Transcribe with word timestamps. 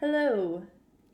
Hello, 0.00 0.62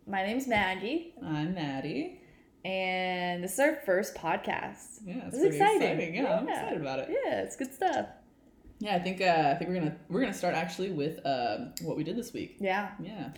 my 0.06 0.22
name's 0.24 0.46
Maggie, 0.46 1.14
I'm 1.24 1.54
Maddie. 1.54 2.20
and 2.64 3.42
this 3.42 3.54
is 3.54 3.58
our 3.60 3.76
first 3.86 4.14
podcast. 4.14 5.00
Yeah, 5.04 5.26
it's 5.26 5.36
It's 5.36 5.44
exciting. 5.56 5.82
exciting. 5.82 6.14
Yeah, 6.14 6.38
I'm 6.38 6.48
excited 6.48 6.80
about 6.80 6.98
it. 7.00 7.08
Yeah, 7.10 7.40
it's 7.42 7.56
good 7.56 7.72
stuff. 7.72 8.06
Yeah, 8.80 8.94
I 8.96 8.98
think 8.98 9.20
uh, 9.20 9.52
I 9.52 9.54
think 9.54 9.70
we're 9.70 9.78
gonna 9.78 9.96
we're 10.08 10.20
gonna 10.20 10.34
start 10.34 10.54
actually 10.54 10.90
with 10.90 11.18
um, 11.24 11.72
what 11.82 11.96
we 11.96 12.04
did 12.04 12.16
this 12.16 12.32
week. 12.32 12.56
Yeah. 12.60 12.90
Yeah, 13.00 13.30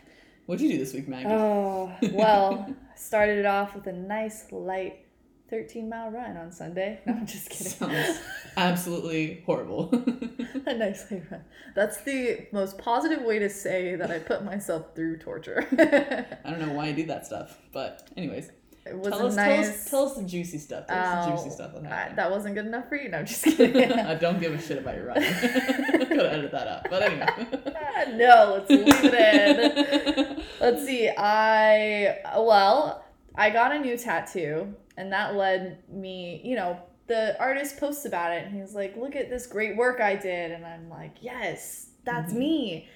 what'd 0.47 0.61
you 0.65 0.73
do 0.73 0.79
this 0.79 0.93
week, 0.95 1.07
Maggie? 1.09 1.29
Oh, 1.29 1.93
well, 2.13 2.75
started 2.97 3.39
it 3.39 3.47
off 3.47 3.75
with 3.75 3.87
a 3.87 3.93
nice, 3.93 4.51
light 4.51 5.06
13 5.49 5.89
mile 5.89 6.11
run 6.11 6.37
on 6.37 6.51
Sunday. 6.51 7.01
No, 7.07 7.13
I'm 7.15 7.27
just 7.27 7.49
kidding. 7.51 7.67
Sounds 7.73 8.19
absolutely 8.57 9.43
horrible. 9.47 9.91
a 10.67 10.75
nice 10.75 11.11
light 11.11 11.23
run. 11.31 11.45
That's 11.75 12.01
the 12.03 12.47
most 12.53 12.79
positive 12.79 13.23
way 13.23 13.39
to 13.39 13.49
say 13.49 13.95
that 13.97 14.11
I 14.11 14.19
put 14.19 14.45
myself 14.45 14.95
through 14.97 15.19
torture. 15.19 15.67
I 16.45 16.51
don't 16.51 16.61
know 16.61 16.73
why 16.73 16.87
I 16.87 16.93
do 16.93 17.07
that 17.07 17.27
stuff, 17.27 17.59
but 17.73 18.09
anyways, 18.17 18.51
It 18.87 18.97
was 18.99 19.09
tell 19.09 19.27
us, 19.27 19.35
tell 19.37 19.47
nice. 19.57 19.69
us 19.69 19.91
tell 19.91 20.07
us 20.07 20.17
the 20.17 20.25
juicy 20.25 20.59
stuff. 20.59 20.87
Tell 20.89 20.99
us 20.99 21.27
the 21.27 21.33
Oh, 21.33 21.37
juicy 21.37 21.51
stuff 21.51 21.73
that 21.75 21.93
I- 21.93 22.15
that 22.15 22.31
wasn't 22.31 22.55
good 22.57 22.67
enough 22.67 22.89
for 22.89 22.97
you? 22.97 23.09
No, 23.09 23.19
I'm 23.19 23.27
just 23.27 23.45
kidding. 23.45 23.93
I 23.93 24.15
don't 24.15 24.41
give 24.41 24.53
a 24.53 24.61
shit 24.61 24.79
about 24.79 24.97
your 24.97 25.07
running. 25.07 25.31
Gotta 25.33 26.33
edit 26.33 26.51
that 26.53 26.67
out. 26.67 26.87
But 26.91 27.03
anyway. 27.03 27.27
Ah, 27.67 28.05
no, 28.15 28.53
let's 28.67 28.71
leave 28.71 29.13
it 29.15 30.19
in. 30.19 30.43
Let's 30.61 30.85
see. 30.85 31.09
I 31.17 32.19
well, 32.37 33.05
I 33.37 33.51
got 33.51 33.75
a 33.75 33.79
new 33.79 33.97
tattoo, 33.99 34.75
and 34.97 35.13
that 35.13 35.35
led 35.35 35.83
me. 35.91 36.41
You 36.45 36.57
know, 36.57 36.81
the 37.07 37.39
artist 37.41 37.79
posts 37.79 38.05
about 38.05 38.33
it, 38.33 38.47
and 38.47 38.59
he's 38.61 38.75
like, 38.75 38.97
"Look 38.97 39.15
at 39.17 39.29
this 39.31 39.47
great 39.47 39.77
work 39.77 40.01
I 40.01 40.17
did," 40.17 40.53
and 40.53 40.65
I'm 40.67 40.89
like, 40.89 41.17
"Yes, 41.21 41.89
that's 42.05 42.33
Mhm. 42.33 42.39
me." 42.39 42.89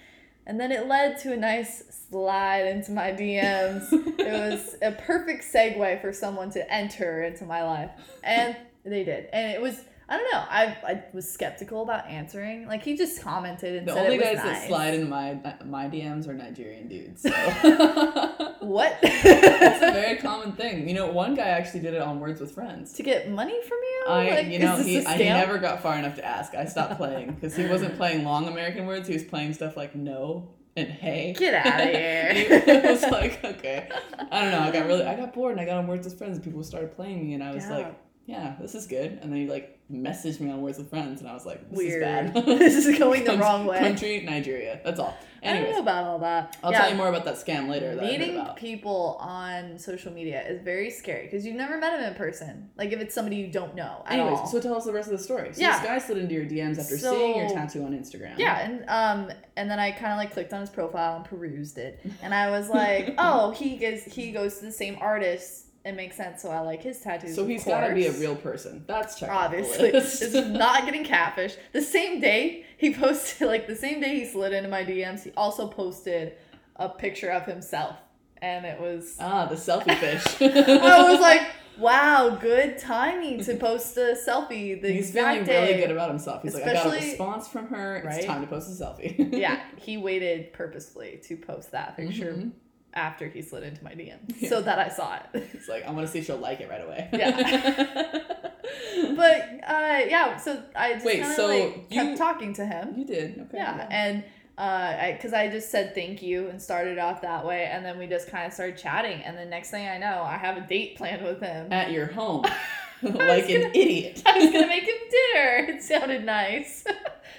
And 0.47 0.59
then 0.59 0.73
it 0.73 0.87
led 0.87 1.19
to 1.21 1.33
a 1.33 1.37
nice 1.37 2.07
slide 2.11 2.67
into 2.67 2.91
my 2.93 3.13
DMs. 3.13 3.89
it 4.19 4.51
was 4.51 4.77
a 4.83 4.91
perfect 4.93 5.45
segue 5.45 6.01
for 6.01 6.13
someone 6.13 6.51
to 6.53 6.73
enter 6.73 7.23
into 7.23 7.45
my 7.45 7.63
life, 7.63 7.91
and 8.25 8.57
they 8.85 9.05
did. 9.05 9.29
And 9.33 9.53
it 9.53 9.61
was. 9.61 9.85
I 10.09 10.17
don't 10.17 10.33
know. 10.33 10.45
I, 10.51 10.65
I 10.93 11.05
was 11.13 11.31
skeptical 11.33 11.83
about 11.85 12.09
answering. 12.09 12.67
Like 12.67 12.83
he 12.83 12.97
just 12.97 13.23
commented 13.23 13.77
and 13.77 13.87
The 13.87 13.93
said 13.93 14.05
only 14.07 14.17
it 14.17 14.19
was 14.19 14.27
guys 14.27 14.37
nice. 14.45 14.61
that 14.63 14.67
slide 14.67 14.95
in 14.95 15.09
my 15.09 15.35
my 15.65 15.87
DMs 15.87 16.27
are 16.27 16.33
Nigerian 16.35 16.89
dudes. 16.89 17.23
So. 17.23 17.31
What? 18.71 18.99
it's 19.03 19.83
a 19.83 19.91
very 19.91 20.17
common 20.19 20.53
thing. 20.53 20.87
You 20.89 20.95
know, 20.95 21.07
one 21.11 21.35
guy 21.35 21.49
actually 21.49 21.81
did 21.81 21.95
it 21.95 22.01
on 22.01 22.21
Words 22.21 22.41
with 22.41 22.53
Friends. 22.53 22.93
to 22.93 23.03
get 23.03 23.29
money 23.29 23.61
from 23.63 23.79
you? 23.83 24.05
I, 24.09 24.31
Like, 24.31 24.47
you 24.47 24.61
know, 24.61 24.77
he, 24.77 25.05
I, 25.05 25.17
never 25.17 25.59
got 25.59 25.83
far 25.83 25.97
enough 25.99 26.15
to 26.17 26.25
ask. 26.25 26.55
I 26.55 26.67
stopped 26.67 26.97
playing 26.97 27.33
because 27.33 27.57
he 27.57 27.67
wasn't 27.67 27.97
playing 27.97 28.23
long 28.25 28.47
American 28.47 28.87
words. 28.87 29.09
He 29.09 29.15
was 29.15 29.25
playing 29.25 29.55
stuff 29.55 29.77
like 29.77 29.97
no 29.97 30.51
and 30.77 30.87
hey. 30.89 31.35
Get 31.37 31.55
out 31.55 31.81
of 31.81 31.87
here. 31.89 32.29
it 32.33 32.85
was 32.85 33.03
like 33.11 33.45
okay, 33.45 33.89
I 34.31 34.41
don't 34.43 34.53
know. 34.53 34.61
I 34.61 34.71
got 34.71 34.87
really, 34.87 35.05
I 35.05 35.17
got 35.17 35.33
bored 35.35 35.51
and 35.51 35.61
I 35.61 35.65
got 35.65 35.79
on 35.79 35.89
Words 35.89 36.05
with 36.07 36.17
Friends 36.17 36.37
and 36.37 36.45
people 36.45 36.63
started 36.63 36.95
playing 36.95 37.27
me 37.27 37.35
and 37.35 37.43
I 37.43 37.53
was 37.53 37.65
Yeah. 37.65 37.77
like, 37.77 37.95
yeah, 38.27 38.55
this 38.61 38.77
is 38.77 38.87
good. 38.87 39.19
And 39.21 39.33
then 39.33 39.41
he 39.41 39.47
like 39.49 39.80
messaged 39.93 40.41
me 40.41 40.51
on 40.51 40.61
Words 40.63 40.79
with 40.79 40.89
Friends 40.91 41.21
and 41.21 41.29
I 41.29 41.35
was 41.35 41.45
like, 41.47 41.69
this 41.71 41.77
Weird. 41.79 42.03
is 42.03 42.33
bad. 42.33 42.47
this 42.47 42.87
is 42.87 42.99
going 42.99 43.25
the 43.25 43.37
wrong 43.39 43.67
way. 43.67 43.79
Country, 43.79 44.21
Nigeria. 44.21 44.81
That's 44.85 45.01
all. 45.01 45.17
I 45.43 45.55
don't 45.55 45.71
know 45.71 45.79
about 45.81 46.05
all 46.05 46.19
that. 46.19 46.59
I'll 46.63 46.71
Yeah, 46.71 46.81
tell 46.83 46.91
you 46.91 46.97
more 46.97 47.09
about 47.09 47.25
that 47.25 47.37
scam 47.37 47.67
later. 47.69 47.95
That 47.95 48.05
Meeting 48.05 48.45
people 48.57 49.17
on 49.21 49.79
social 49.79 50.13
media 50.13 50.47
is 50.47 50.61
very 50.61 50.91
scary 50.91 51.23
because 51.25 51.47
you've 51.47 51.57
never 51.57 51.79
met 51.79 51.97
them 51.99 52.13
in 52.13 52.15
person. 52.15 52.69
Like 52.77 52.93
if 52.93 53.01
it's 53.01 53.15
somebody 53.15 53.37
you 53.37 53.47
don't 53.47 53.75
know 53.75 54.03
at 54.05 54.13
Anyways, 54.19 54.41
all. 54.41 54.47
so 54.47 54.61
tell 54.61 54.75
us 54.77 54.85
the 54.85 54.93
rest 54.93 55.11
of 55.11 55.17
the 55.17 55.25
story. 55.25 55.55
So 55.55 55.63
Yeah. 55.63 55.79
this 55.79 55.87
guy 55.89 55.99
slid 55.99 56.19
into 56.19 56.35
your 56.35 56.45
DMs 56.45 56.79
after 56.79 56.99
So- 56.99 57.15
seeing 57.15 57.39
your 57.39 57.49
tattoo 57.49 57.85
on 57.85 57.93
Instagram. 57.99 58.39
yeah, 58.39 58.61
and 58.61 58.85
um, 58.89 59.33
and 59.57 59.71
then 59.71 59.79
I 59.79 59.93
kind 59.93 60.13
of 60.13 60.19
like 60.19 60.31
clicked 60.33 60.53
on 60.53 60.61
his 60.61 60.69
profile 60.71 61.17
and 61.17 61.25
perused 61.25 61.79
it, 61.79 62.05
and 62.23 62.35
I 62.35 62.51
was 62.51 62.69
like, 62.81 63.15
oh, 63.17 63.51
he 63.53 63.79
goes 63.79 64.05
he 64.05 64.33
goes 64.33 64.59
to 64.59 64.67
the 64.67 64.73
same 64.73 64.99
artist. 65.01 65.69
It 65.85 65.93
makes 65.97 66.17
sense, 66.17 66.43
so 66.43 66.51
I 66.51 66.61
like 66.61 66.83
his 66.83 66.99
tattoos. 67.01 67.35
So 67.35 67.47
he's 67.47 67.65
got 67.65 67.87
to 67.89 67.95
be 67.95 68.07
a 68.07 68.13
real 68.13 68.37
person. 68.37 68.85
That's 68.87 69.19
checked 69.19 69.33
Obviously, 69.33 69.91
this 69.93 70.21
is 70.21 70.35
not 70.51 70.85
getting 70.85 71.05
catfish. 71.05 71.57
The 71.73 71.81
same 71.81 72.21
day 72.21 72.67
he 72.77 72.93
posted, 72.95 73.49
like 73.49 73.67
the 73.67 73.77
same 73.77 74.01
day 74.01 74.19
he 74.21 74.27
slid 74.27 74.53
into 74.53 74.69
my 74.69 74.85
DMs, 74.85 75.25
he 75.25 75.31
also 75.39 75.67
posted 75.69 76.35
a 76.77 76.89
picture 76.91 77.31
of 77.31 77.47
himself, 77.47 77.97
and 78.43 78.67
it 78.67 78.79
was. 78.79 79.17
ah, 79.21 79.47
the 79.47 79.55
selfie 79.55 79.97
fish. 79.97 80.25
I 80.43 81.11
was 81.11 81.21
like, 81.21 81.43
"Wow, 81.79 82.37
good 82.41 82.77
timing 82.79 83.43
to 83.45 83.57
post 83.57 83.97
a 83.97 84.15
selfie." 84.27 84.81
The 84.83 84.93
he's 84.93 85.13
feeling 85.13 85.45
day. 85.45 85.63
really 85.69 85.81
good 85.81 85.91
about 85.93 86.11
himself. 86.11 86.43
He's 86.43 86.53
like, 86.55 86.65
I 86.65 86.75
got 86.75 86.87
a 86.89 86.91
response 86.91 87.49
from 87.49 87.69
her. 87.69 87.97
It's 87.97 88.07
Right? 88.07 88.25
time 88.27 88.43
to 88.43 88.47
post 88.47 88.69
a 88.69 88.85
selfie. 88.85 89.33
yeah, 89.35 89.61
he 89.77 89.97
waited 89.97 90.53
purposefully 90.53 91.21
to 91.25 91.37
post 91.39 91.73
that 91.73 91.97
picture 91.97 92.35
Mhm. 92.35 92.51
After 92.95 93.29
he 93.29 93.41
slid 93.43 93.63
into 93.63 93.83
my 93.85 93.93
DMs 93.93 94.35
Yeah. 94.39 94.49
so 94.49 94.61
that 94.63 94.79
I 94.79 94.89
saw 94.89 95.17
it. 95.17 95.49
It's 95.55 95.69
like, 95.69 95.85
I 95.87 95.91
want 95.93 96.07
to 96.07 96.13
see 96.13 96.19
if 96.21 96.27
she'll 96.27 96.37
like 96.37 96.61
it 96.61 96.69
right 96.69 96.85
away. 96.85 97.09
Yeah. 97.13 98.27
but 99.17 99.41
uh, 99.67 100.01
yeah, 100.09 100.37
so 100.37 100.63
I 100.75 100.95
just 100.95 101.07
Wait, 101.07 101.25
so 101.25 101.47
like, 101.47 101.91
kept 101.91 102.19
talking 102.19 102.53
to 102.55 102.67
him. 102.67 102.95
you 102.97 103.05
did. 103.05 103.39
Okay. 103.39 103.59
yeah, 103.59 103.87
and 103.91 104.25
uh, 104.59 104.63
I 105.03 105.13
because 105.17 105.33
I 105.33 105.49
just 105.49 105.71
said 105.71 105.95
thank 105.95 106.23
you 106.23 106.49
and 106.49 106.61
started 106.61 106.99
off 106.99 107.23
that 107.23 107.45
way, 107.47 107.65
and 107.67 107.85
then 107.85 107.99
we 107.99 108.07
just 108.07 108.29
kind 108.29 108.47
of 108.47 108.53
started 108.53 108.77
chatting, 108.77 109.21
and 109.23 109.37
the 109.37 109.45
next 109.45 109.71
thing 109.71 109.89
I 109.89 109.99
know, 109.99 110.23
I 110.23 110.37
have 110.37 110.57
a 110.57 110.61
date 110.67 110.97
planned 110.97 111.25
with 111.25 111.41
him. 111.41 111.73
At 111.73 111.91
your 111.93 112.07
home, 112.07 112.43
like 113.03 113.49
an 113.49 113.63
gonna- 113.63 113.75
idiot. 113.75 114.23
I 114.27 114.39
was 114.39 114.51
gonna 114.53 114.67
make 114.67 114.85
him 114.85 114.97
dinner. 115.11 115.73
It 115.77 115.83
sounded 115.83 116.25
nice 116.25 116.85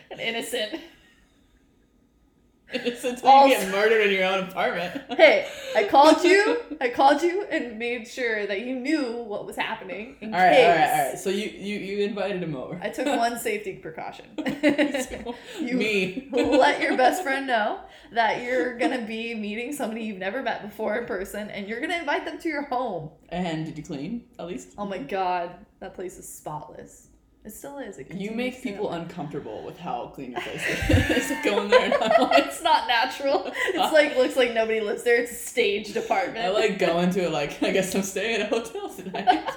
and 0.09 0.19
innocent. 0.19 0.79
It's 2.87 3.03
until 3.03 3.27
Also- 3.29 3.55
you 3.55 3.61
get 3.61 3.71
murdered 3.71 4.07
in 4.07 4.11
your 4.13 4.25
own 4.25 4.43
apartment. 4.49 5.01
Hey, 5.21 5.47
I 5.75 5.83
called 5.85 6.23
you. 6.23 6.61
I 6.81 6.89
called 6.89 7.21
you 7.21 7.43
and 7.51 7.77
made 7.77 8.07
sure 8.07 8.45
that 8.47 8.61
you 8.61 8.75
knew 8.75 9.17
what 9.23 9.45
was 9.45 9.55
happening 9.55 10.15
in 10.21 10.33
All 10.33 10.39
right, 10.39 10.51
case. 10.53 10.65
all 10.65 10.75
right, 10.75 10.99
all 10.99 11.09
right. 11.09 11.19
So 11.19 11.29
you 11.29 11.49
you 11.49 11.77
you 11.79 12.03
invited 12.05 12.41
him 12.41 12.55
over. 12.55 12.79
I 12.81 12.89
took 12.89 13.05
one 13.05 13.37
safety 13.39 13.73
precaution. 13.73 14.25
You- 15.59 15.75
Me. 15.77 16.27
let 16.31 16.81
your 16.81 16.97
best 16.97 17.23
friend 17.23 17.45
know 17.47 17.79
that 18.13 18.41
you're 18.41 18.77
gonna 18.77 19.05
be 19.05 19.35
meeting 19.35 19.73
somebody 19.73 20.03
you've 20.03 20.17
never 20.17 20.41
met 20.41 20.61
before 20.63 20.97
in 20.97 21.05
person 21.05 21.49
and 21.49 21.67
you're 21.67 21.79
gonna 21.81 21.97
invite 21.97 22.25
them 22.25 22.39
to 22.39 22.49
your 22.49 22.63
home. 22.63 23.09
And 23.29 23.65
did 23.65 23.77
you 23.77 23.83
clean 23.83 24.25
at 24.39 24.47
least? 24.47 24.69
Oh 24.77 24.85
my 24.85 24.97
god, 24.97 25.51
that 25.79 25.93
place 25.93 26.17
is 26.17 26.27
spotless. 26.27 27.07
It 27.43 27.51
still 27.51 27.79
is. 27.79 27.97
It 27.97 28.11
You 28.13 28.31
make 28.31 28.61
people 28.61 28.91
uncomfortable 28.91 29.63
with 29.63 29.79
how 29.79 30.11
clean 30.13 30.31
your 30.31 30.41
place 30.41 30.63
is. 30.67 31.31
Go 31.43 31.63
in 31.63 31.69
there 31.69 31.85
and 31.85 31.93
I'm 31.95 32.29
like, 32.29 32.45
It's 32.45 32.61
not 32.61 32.87
natural. 32.87 33.43
It's 33.45 33.77
like 33.93 34.15
looks 34.15 34.35
like 34.35 34.53
nobody 34.53 34.79
lives 34.79 35.01
there. 35.01 35.15
It's 35.23 35.31
a 35.31 35.35
staged 35.35 35.97
apartment. 35.97 36.45
I 36.45 36.49
like 36.49 36.77
go 36.77 36.99
into 36.99 37.23
it 37.23 37.31
like 37.31 37.61
I 37.63 37.71
guess 37.71 37.95
I'm 37.95 38.03
staying 38.03 38.41
at 38.41 38.51
a 38.51 38.55
hotel 38.55 38.89
tonight. 38.89 39.27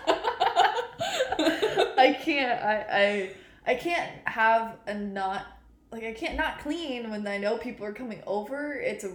I 1.99 2.19
can't. 2.23 2.63
I 2.63 2.87
I 2.91 3.73
I 3.73 3.75
can't 3.75 4.11
have 4.25 4.79
a 4.87 4.95
not 4.95 5.47
like 5.93 6.05
I 6.05 6.13
can't 6.13 6.37
not 6.39 6.61
clean 6.61 7.11
when 7.11 7.27
I 7.27 7.37
know 7.37 7.59
people 7.59 7.85
are 7.85 7.93
coming 7.93 8.23
over. 8.27 8.73
It's 8.73 9.05
a 9.05 9.13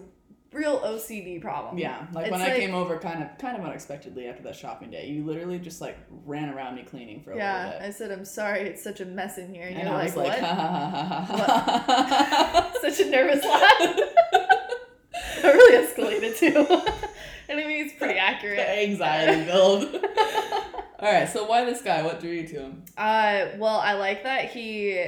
real 0.51 0.79
OCD 0.79 1.39
problem. 1.41 1.77
yeah, 1.77 2.07
like 2.13 2.25
It's 2.27 2.31
when 2.31 2.41
I 2.41 2.57
came 2.57 2.73
over, 2.73 2.97
kind 2.97 3.23
of 3.23 3.37
kind 3.37 3.57
of 3.57 3.63
unexpectedly 3.63 4.27
after 4.27 4.43
that 4.43 4.55
shopping 4.55 4.89
day, 4.89 5.07
you 5.07 5.23
literally 5.25 5.59
just 5.59 5.79
like 5.81 5.97
ran 6.25 6.49
around 6.49 6.75
me 6.75 6.83
cleaning 6.83 7.21
for 7.21 7.31
a 7.33 7.37
Yeah, 7.37 7.65
little 7.67 7.81
I 7.87 7.91
said 7.91 8.11
I'm 8.11 8.25
sorry. 8.25 8.61
It's 8.61 8.83
such 8.83 8.99
a 9.01 9.05
mess 9.05 9.37
in 9.37 9.53
here, 9.53 9.67
and, 9.67 9.75
And 9.77 9.87
you're 9.87 9.97
I 9.97 10.05
like, 10.05 10.15
was 10.15 10.15
like, 10.17 10.27
what? 10.29 10.39
ha 10.39 10.55
ha 10.55 10.89
ha 10.89 11.23
ha 11.23 11.83
ha. 11.85 12.71
Such 12.81 12.99
a 13.01 13.09
nervous 13.09 13.43
laugh. 13.43 13.63
it 15.11 15.43
really 15.43 15.85
escalated 15.87 16.37
too. 16.37 16.55
and 17.49 17.59
I 17.59 17.67
mean, 17.67 17.85
it's 17.85 17.93
pretty 17.95 18.17
accurate. 18.17 18.59
Anxiety 18.59 19.45
build. 19.45 19.83
All 20.99 21.11
right, 21.13 21.29
so 21.29 21.45
why 21.45 21.63
this 21.65 21.81
guy? 21.81 22.01
What 22.03 22.19
drew 22.19 22.31
you 22.31 22.47
to 22.47 22.59
him? 22.61 22.83
Uh, 22.97 23.47
well, 23.57 23.79
I 23.79 23.93
like 23.93 24.23
that 24.23 24.51
he, 24.51 25.01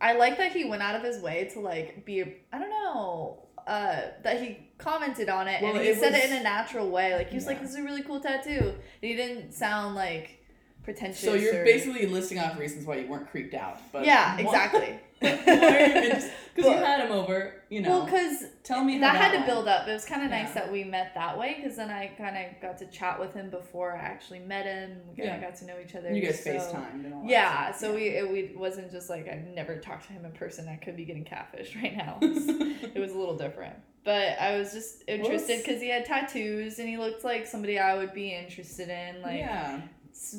I 0.00 0.14
like 0.14 0.38
that 0.38 0.52
he 0.52 0.64
went 0.64 0.82
out 0.82 0.94
of 0.94 1.02
his 1.02 1.20
way 1.20 1.48
to 1.54 1.60
like 1.60 2.04
be, 2.04 2.22
I 2.52 2.58
don't 2.58 2.70
know, 2.70 3.42
uh, 3.66 4.02
that 4.22 4.40
he 4.40 4.65
commented 4.78 5.28
on 5.28 5.48
it 5.48 5.62
Well, 5.62 5.72
and 5.76 5.82
he 5.82 5.88
it 5.88 5.98
said 6.00 6.14
it 6.14 6.30
in 6.30 6.36
a 6.36 6.42
natural 6.42 6.90
way. 6.90 7.14
Like 7.14 7.28
he 7.30 7.34
was 7.36 7.46
like, 7.46 7.60
"This 7.60 7.70
is 7.70 7.76
a 7.76 7.82
really 7.82 8.02
cool 8.02 8.20
tattoo." 8.20 8.74
He 9.00 9.14
didn't 9.16 9.52
sound 9.52 9.94
like 9.94 10.42
pretentious. 10.82 11.20
So 11.20 11.34
you're 11.34 11.62
or- 11.62 11.64
basically 11.64 12.06
listing 12.06 12.38
off 12.38 12.58
reasons 12.58 12.84
why 12.86 12.96
you 12.98 13.06
weren't 13.08 13.28
creeped 13.30 13.54
out. 13.54 13.78
But 13.92 14.04
yeah, 14.04 14.36
exactly. 14.38 14.98
Because 15.20 16.70
you 16.72 16.78
had 16.78 17.04
him 17.04 17.12
over, 17.12 17.52
you 17.68 17.80
know. 17.82 17.90
Well, 17.90 18.04
because 18.06 18.44
tell 18.64 18.82
me 18.82 18.98
that 18.98 19.16
had 19.16 19.38
to 19.38 19.44
build 19.46 19.68
up. 19.68 19.86
It 19.86 19.92
was 19.92 20.04
kind 20.06 20.22
of 20.22 20.30
nice 20.30 20.48
Yeah. 20.48 20.54
that 20.62 20.72
we 20.72 20.84
met 20.84 21.12
that 21.14 21.38
way 21.38 21.54
because 21.60 21.76
then 21.76 21.90
I 21.90 22.06
kind 22.18 22.36
of 22.36 22.60
got 22.62 22.78
to 22.78 22.86
chat 22.86 23.20
with 23.20 23.34
him 23.34 23.50
before 23.50 23.94
I 23.94 23.98
actually 23.98 24.38
met 24.38 24.64
him. 24.64 24.98
We 25.16 25.24
Yeah. 25.24 25.38
got 25.38 25.56
to 25.56 25.66
know 25.66 25.74
each 25.84 25.94
other. 25.94 26.12
You 26.14 26.22
guys 26.22 26.42
so- 26.42 26.50
FaceTimed 26.50 27.04
and 27.04 27.28
Yeah, 27.28 27.72
so 27.72 27.94
we 27.94 28.04
it 28.08 28.30
we 28.30 28.52
wasn't 28.56 28.90
just 28.90 29.10
like 29.10 29.28
I 29.28 29.42
never 29.54 29.76
talked 29.76 30.06
to 30.06 30.12
him 30.14 30.24
in 30.24 30.32
person. 30.32 30.66
I 30.68 30.76
could 30.76 30.96
be 30.96 31.04
getting 31.04 31.24
catfished 31.24 31.74
right 31.82 31.94
now. 31.96 32.18
it 32.22 32.98
was 32.98 33.12
a 33.12 33.18
little 33.18 33.36
different, 33.36 33.76
but 34.06 34.38
I 34.40 34.56
was 34.56 34.72
just 34.72 35.02
interested 35.08 35.64
because 35.64 35.82
he 35.82 35.88
had 35.88 36.04
tattoos 36.06 36.78
and 36.78 36.88
he 36.88 36.96
looked 36.96 37.24
like 37.24 37.44
somebody 37.44 37.76
I 37.76 37.96
would 37.96 38.14
be 38.14 38.32
interested 38.32 38.88
in. 38.88 39.20
Like 39.20 39.40
yeah. 39.40 39.80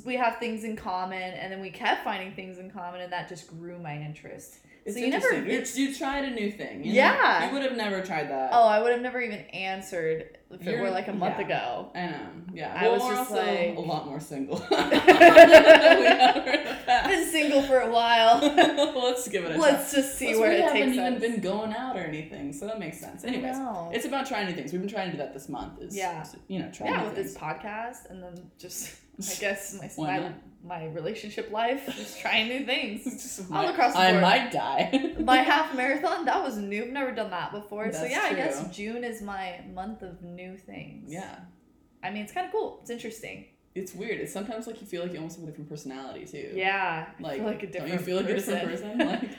we 0.06 0.16
have 0.16 0.38
things 0.38 0.64
in 0.64 0.78
common, 0.78 1.22
and 1.22 1.52
then 1.52 1.60
we 1.60 1.70
kept 1.70 2.06
finding 2.06 2.34
things 2.34 2.60
in 2.60 2.72
common, 2.72 3.02
and 3.02 3.12
that 3.12 3.28
just 3.28 3.50
grew 3.50 3.78
my 3.78 3.98
interest. 3.98 4.60
It's 4.88 4.96
So 4.96 5.02
you 5.04 5.10
never- 5.10 5.34
interesting. 5.34 5.84
You, 5.84 5.94
tried 5.94 6.24
a 6.24 6.30
new 6.32 6.50
thing. 6.50 6.84
You 6.86 6.94
Yeah. 6.94 7.46
You 7.48 7.54
would 7.54 7.62
have 7.62 7.76
never 7.76 8.02
tried 8.02 8.30
that. 8.30 8.52
Oh, 8.54 8.64
I 8.64 8.82
would 8.82 8.94
have 8.94 9.02
never 9.02 9.20
even 9.20 9.40
answered 9.54 10.38
if 10.50 10.62
it 10.62 10.72
You're- 10.72 10.82
were 10.82 10.90
like 10.92 11.10
a 11.10 11.14
month 11.14 11.36
yeah. 11.40 11.46
ago. 11.46 11.92
I 11.94 12.06
know. 12.06 12.28
Yeah. 12.54 12.74
I 12.74 12.84
well, 12.88 12.94
was 12.94 13.02
just 13.18 13.32
also 13.32 13.46
like- 13.46 13.76
a 13.76 13.80
lot 13.82 14.06
more 14.08 14.22
single. 14.22 14.66
we 14.72 14.76
have 14.78 14.98
in 16.38 16.44
the 16.44 16.94
I've 16.94 17.10
been 17.10 17.28
single 17.30 17.62
for 17.64 17.80
a 17.82 17.92
while. 17.92 18.40
Let's 18.96 19.28
give 19.28 19.44
it 19.44 19.58
a. 19.58 19.60
Let's 19.60 19.94
just 19.94 20.18
see 20.18 20.28
Plus, 20.28 20.40
where 20.40 20.52
it 20.54 20.70
takes 20.70 20.70
us. 20.70 20.74
we 20.74 20.98
haven't 20.98 21.18
even 21.18 21.20
been 21.34 21.42
going 21.42 21.74
out 21.74 21.98
or 21.98 22.02
anything, 22.04 22.54
so 22.54 22.66
that 22.68 22.80
makes 22.80 22.98
sense. 23.00 23.26
Anyways, 23.26 23.58
it's 23.94 24.06
about 24.06 24.26
trying 24.26 24.48
new 24.48 24.54
things. 24.54 24.72
We've 24.72 24.80
been 24.82 24.90
trying 24.90 25.08
to 25.08 25.12
do 25.12 25.18
that 25.18 25.34
this 25.34 25.50
month. 25.50 25.82
Is 25.82 25.98
Yeah. 25.98 26.26
you 26.48 26.60
know 26.60 26.72
trying 26.72 26.94
yeah, 26.94 27.04
with 27.04 27.16
things. 27.16 27.34
this 27.34 27.38
podcast, 27.42 28.10
and 28.10 28.24
then 28.24 28.50
just 28.58 28.96
I 29.20 29.34
guess 29.40 29.80
my 29.80 29.90
my, 30.20 30.32
my 30.64 30.86
relationship 30.88 31.52
life, 31.52 31.86
just 31.96 32.20
trying 32.20 32.50
new 32.50 32.66
things. 32.66 33.04
Just 33.06 33.40
All 33.52 33.64
might- 33.64 33.70
across 33.70 33.94
the 33.94 34.00
I 34.00 34.12
board. 34.12 34.24
I 34.24 34.38
might 34.40 34.52
die. 34.52 35.16
my 35.24 35.38
half 35.38 35.74
marathon 35.76 36.26
that 36.26 36.44
was 36.44 36.58
new. 36.58 36.84
I've 36.84 36.90
never 36.92 37.12
done 37.12 37.30
that 37.32 37.52
before. 37.52 37.92
so 37.92 38.00
That's 38.00 38.12
yeah, 38.12 38.24
I 38.26 38.34
guess 38.34 38.76
June 38.76 39.04
is 39.04 39.22
my 39.22 39.62
month 39.74 40.02
of 40.02 40.22
new 40.22 40.58
things. 40.58 41.12
yeah. 41.12 41.40
I 42.04 42.12
mean, 42.12 42.24
it's 42.24 42.32
kind 42.32 42.46
of 42.46 42.52
cool. 42.52 42.78
It's 42.82 42.92
interesting. 42.92 43.46
It's 43.76 43.94
weird. 43.94 44.20
It's 44.20 44.32
sometimes 44.34 44.68
like 44.68 44.80
you 44.82 44.88
feel 44.88 45.02
like 45.04 45.12
you 45.14 45.18
almost 45.18 45.38
have 45.38 45.44
a 45.48 45.48
different 45.52 45.70
personality 45.70 46.26
too. 46.26 46.52
Yeah, 46.54 47.08
Like, 47.20 47.42
like 47.42 47.64
a 47.64 47.68
different. 47.68 47.88
don't 47.92 48.00
you 48.00 48.06
feel 48.06 48.18
like 48.18 48.28
person. 48.28 48.54
a 48.56 48.60
different 48.70 48.98
person? 49.00 49.08
Like 49.08 49.30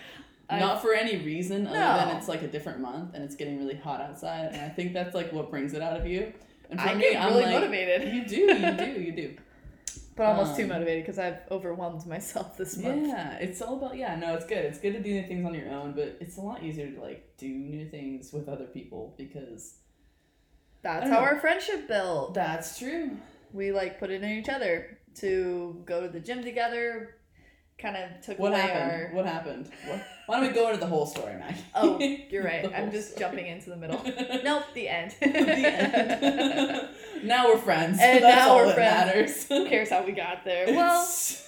I- 0.50 0.58
not 0.60 0.80
for 0.82 0.92
any 0.94 1.16
reason 1.19 1.66
other 1.66 1.78
No. 1.78 1.96
than 1.98 2.16
it's 2.16 2.26
like 2.28 2.42
a 2.42 2.48
different 2.48 2.80
month 2.80 3.14
and 3.14 3.22
it's 3.22 3.36
getting 3.36 3.58
really 3.58 3.75
hot 3.76 4.00
outside 4.00 4.50
and 4.52 4.60
I 4.62 4.69
think 4.70 4.92
that's 4.94 5.14
like 5.14 5.32
what 5.32 5.50
brings 5.50 5.72
it 5.75 5.82
out 5.82 5.96
of 6.00 6.06
you. 6.06 6.32
And 6.70 6.80
for 6.80 6.88
I 6.88 6.94
me, 6.94 7.00
get 7.12 7.22
I'm 7.22 7.30
really 7.32 7.44
like, 7.44 7.54
motivated, 7.54 8.14
You 8.14 8.25
do, 8.26 8.36
you 8.36 8.72
do, 8.94 9.00
you 9.00 9.12
do. 9.12 9.36
But 10.19 10.26
almost 10.26 10.56
too 10.56 10.65
Um, 10.65 10.69
motivated 10.70 11.05
because 11.05 11.19
I've 11.19 11.38
overwhelmed 11.50 12.06
myself 12.06 12.56
this 12.59 12.76
month. 12.76 13.06
Yeah, 13.06 13.35
it's 13.38 13.62
all 13.62 13.79
about 13.79 13.97
yeah. 13.97 14.17
No, 14.17 14.35
it's 14.35 14.44
good. 14.47 14.59
It's 14.67 14.79
good 14.81 14.93
to 14.93 15.00
do 15.03 15.12
new 15.15 15.26
things 15.26 15.47
on 15.47 15.55
your 15.55 15.70
own, 15.70 15.93
but 15.94 16.19
it's 16.20 16.37
a 16.37 16.41
lot 16.43 16.62
easier 16.62 16.91
to 16.91 17.00
like 17.00 17.37
do 17.38 17.49
new 17.49 17.88
things 17.88 18.32
with 18.32 18.49
other 18.49 18.67
people 18.67 19.15
because 19.17 19.76
That's 20.82 21.05
how 21.09 21.20
know. 21.20 21.26
our 21.26 21.38
friendship 21.41 21.88
built. 21.88 22.35
that's 22.35 22.79
true. 22.79 23.17
We 23.53 23.73
like 23.73 23.99
put 23.99 24.11
it 24.11 24.23
in 24.23 24.31
each 24.38 24.49
other 24.49 24.99
to 25.17 25.82
go 25.87 26.03
to 26.03 26.09
the 26.09 26.21
gym 26.21 26.43
together. 26.43 27.17
Kind 27.80 27.96
of 27.96 28.20
took 28.22 28.38
What 28.40 28.52
away 28.52 28.60
happened? 28.60 28.90
our. 28.90 29.10
What 29.14 29.26
happened? 29.26 29.70
What? 29.86 30.00
Why 30.26 30.40
don't 30.40 30.48
we 30.48 30.52
go 30.54 30.66
into 30.69 30.80
the 30.80 30.86
whole 30.86 31.06
story, 31.06 31.34
Maggie? 31.34 31.60
Oh, 31.75 31.98
you're 32.30 32.42
right. 32.44 32.70
I'm 32.75 32.90
just 32.90 33.12
story. 33.12 33.20
jumping 33.20 33.46
into 33.46 33.70
the 33.70 33.76
middle. 33.76 34.02
Nope, 34.44 34.64
the 34.75 34.88
end. 34.88 35.14
the 35.20 35.26
end. 35.28 36.88
now 37.25 37.46
we're 37.46 37.58
friends. 37.58 37.98
And 38.00 38.25
That's 38.25 38.36
now 38.36 38.48
all 38.50 38.56
we're 38.58 38.66
that 38.66 38.75
friends. 38.75 39.06
matters. 39.06 39.48
Who 39.48 39.69
cares 39.69 39.90
how 39.90 40.02
we 40.04 40.12
got 40.12 40.44
there? 40.44 40.66
Well, 40.66 41.02
It's- 41.02 41.44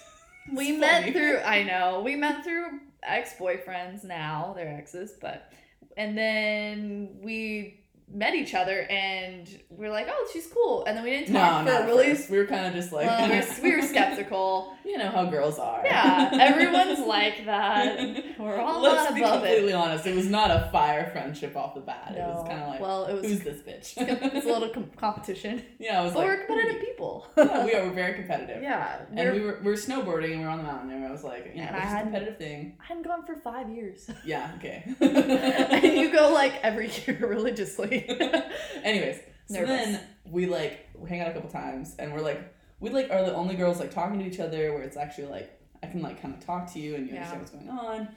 we 0.53 0.71
it's 0.71 0.81
met 0.81 1.01
funny. 1.03 1.13
through. 1.13 1.39
I 1.39 1.63
know 1.65 2.01
we 2.05 2.17
met 2.17 2.45
through 2.45 2.67
ex 3.03 3.35
boyfriends. 3.39 4.05
Now 4.05 4.53
they're 4.57 4.69
exes, 4.77 5.13
but 5.21 5.53
and 5.97 6.17
then 6.17 7.19
we 7.23 7.80
met 8.13 8.35
each 8.35 8.55
other 8.55 8.81
and 8.91 9.49
we 9.71 9.87
are 9.87 9.91
like, 9.91 10.09
oh, 10.11 10.29
she's 10.33 10.47
cool. 10.49 10.85
And 10.85 10.97
then 10.97 11.05
we 11.05 11.11
didn't 11.11 11.33
talk 11.33 11.65
not 11.65 11.81
for 11.81 11.87
really. 11.87 12.15
first. 12.15 12.29
We 12.31 12.39
were 12.39 12.47
kind 12.47 12.67
of 12.67 12.75
just 12.75 12.93
like 12.93 13.07
well, 13.07 13.29
we, 13.29 13.37
were, 13.37 13.45
we 13.63 13.77
were 13.77 13.83
skeptical. 13.87 14.75
you 14.85 14.99
know 14.99 15.09
how 15.11 15.27
girls 15.27 15.59
are. 15.59 15.83
Yeah, 15.85 16.31
everyone's 16.33 16.99
like 17.07 17.45
that. 17.47 18.25
We're 18.39 18.59
all 18.61 18.83
Let's 18.83 19.11
not 19.11 19.15
be 19.15 19.21
above 19.21 19.45
it. 19.45 19.47
completely 19.47 19.73
honest. 19.75 20.07
It 20.07 20.17
was 20.17 20.27
not 20.29 20.51
a 20.51 20.69
fire 20.73 21.09
friendship 21.13 21.57
off 21.57 21.75
the 21.75 21.81
bat. 21.83 22.15
It 22.17 22.21
was 22.21 22.47
kind 22.49 22.61
of 22.61 22.69
like, 22.69 22.81
well, 22.81 23.05
it 23.07 23.15
was. 23.15 23.27
who's 23.27 23.41
this 23.41 23.61
bitch? 23.63 23.95
it's 23.97 24.47
a 24.47 24.49
little 24.49 24.69
com- 24.75 24.91
competition. 24.97 25.63
yeah, 25.79 26.01
I 26.01 26.05
was 26.05 26.13
But 26.13 26.19
like, 26.21 26.29
we're 26.29 26.47
competitive 26.47 26.81
"Who 26.81 26.87
people. 26.87 27.27
yeah, 27.37 27.65
we 27.65 27.75
are. 27.75 27.85
We're 27.87 27.93
very 27.95 28.15
competitive. 28.15 28.63
Yeah, 28.63 29.03
And 29.15 29.33
we 29.35 29.41
were, 29.41 29.59
we 29.63 29.71
were 29.71 29.77
snowboarding 29.77 30.31
and 30.33 30.39
we 30.41 30.45
were 30.45 30.51
on 30.51 30.59
the 30.59 30.65
mountain 30.65 30.91
and 30.91 31.07
I 31.07 31.11
was 31.13 31.23
like, 31.23 31.53
you 31.55 31.63
know, 31.63 31.69
And 31.69 31.77
it's 31.77 31.93
a 31.95 32.01
competitive 32.03 32.39
thing. 32.39 32.77
I 32.81 32.87
hadn't 32.87 33.05
gone 33.07 33.25
for 33.25 33.37
five 33.37 33.71
years. 33.71 34.11
Yeah, 34.25 34.51
okay. 34.59 34.83
and 35.01 35.97
you 35.97 36.13
go 36.13 36.33
like 36.33 36.55
every 36.63 36.91
year 37.07 37.19
religiously. 37.27 38.00
Anyways, 38.85 39.17
so 39.47 39.61
Nervous. 39.61 39.69
then 39.87 40.01
we 40.25 40.47
like 40.47 40.89
hang 41.09 41.21
out 41.21 41.29
a 41.29 41.33
couple 41.33 41.51
times 41.51 41.95
and 41.99 42.13
we're 42.13 42.21
like 42.21 42.55
we 42.81 42.91
like 42.91 43.11
are 43.11 43.25
the 43.25 43.35
only 43.35 43.57
girls 43.57 43.79
like 43.81 43.91
talking 43.91 44.19
to 44.21 44.25
each 44.27 44.41
other 44.41 44.73
where 44.73 44.83
it's 44.83 44.97
actually 44.97 45.27
like 45.27 45.61
I 45.83 45.87
can 45.87 46.03
like 46.03 46.21
kind 46.23 46.35
of 46.35 46.45
talk 46.45 46.73
to 46.75 46.79
you 46.79 46.95
and 46.97 47.07
you 47.07 47.15
Yeah. 47.15 47.31
understand 47.31 47.41
what's 47.41 47.51
going 47.53 47.69
on. 47.69 48.09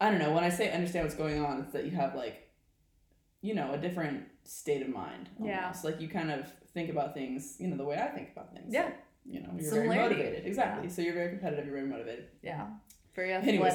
I 0.00 0.10
don't 0.10 0.18
know. 0.18 0.32
When 0.32 0.44
I 0.44 0.48
say 0.48 0.72
understand 0.72 1.04
what's 1.04 1.16
going 1.16 1.44
on, 1.44 1.60
it's 1.62 1.72
that 1.72 1.84
you 1.84 1.92
have 1.92 2.14
like 2.14 2.48
you 3.44 3.54
know, 3.54 3.72
a 3.72 3.78
different 3.78 4.22
state 4.44 4.82
of 4.82 4.88
mind. 4.88 5.28
Yeah. 5.42 5.62
Almost. 5.64 5.84
Like 5.84 6.00
you 6.00 6.08
kind 6.08 6.30
of 6.30 6.46
think 6.74 6.90
about 6.90 7.12
things, 7.12 7.56
you 7.58 7.66
know, 7.66 7.76
the 7.76 7.84
way 7.84 7.96
I 7.98 8.06
think 8.06 8.30
about 8.32 8.52
things. 8.54 8.72
Yeah. 8.72 8.84
Like, 8.84 8.98
you 9.24 9.40
know, 9.40 9.50
you're 9.58 9.70
very 9.70 9.88
motivated. 9.88 10.46
Exactly. 10.46 10.88
So 10.88 11.02
you're 11.02 11.14
very 11.14 11.30
competitive, 11.30 11.66
you're 11.66 11.74
very 11.74 11.88
motivated. 11.88 12.26
yeah, 12.42 12.66
very 13.16 13.32
Anyways. 13.32 13.74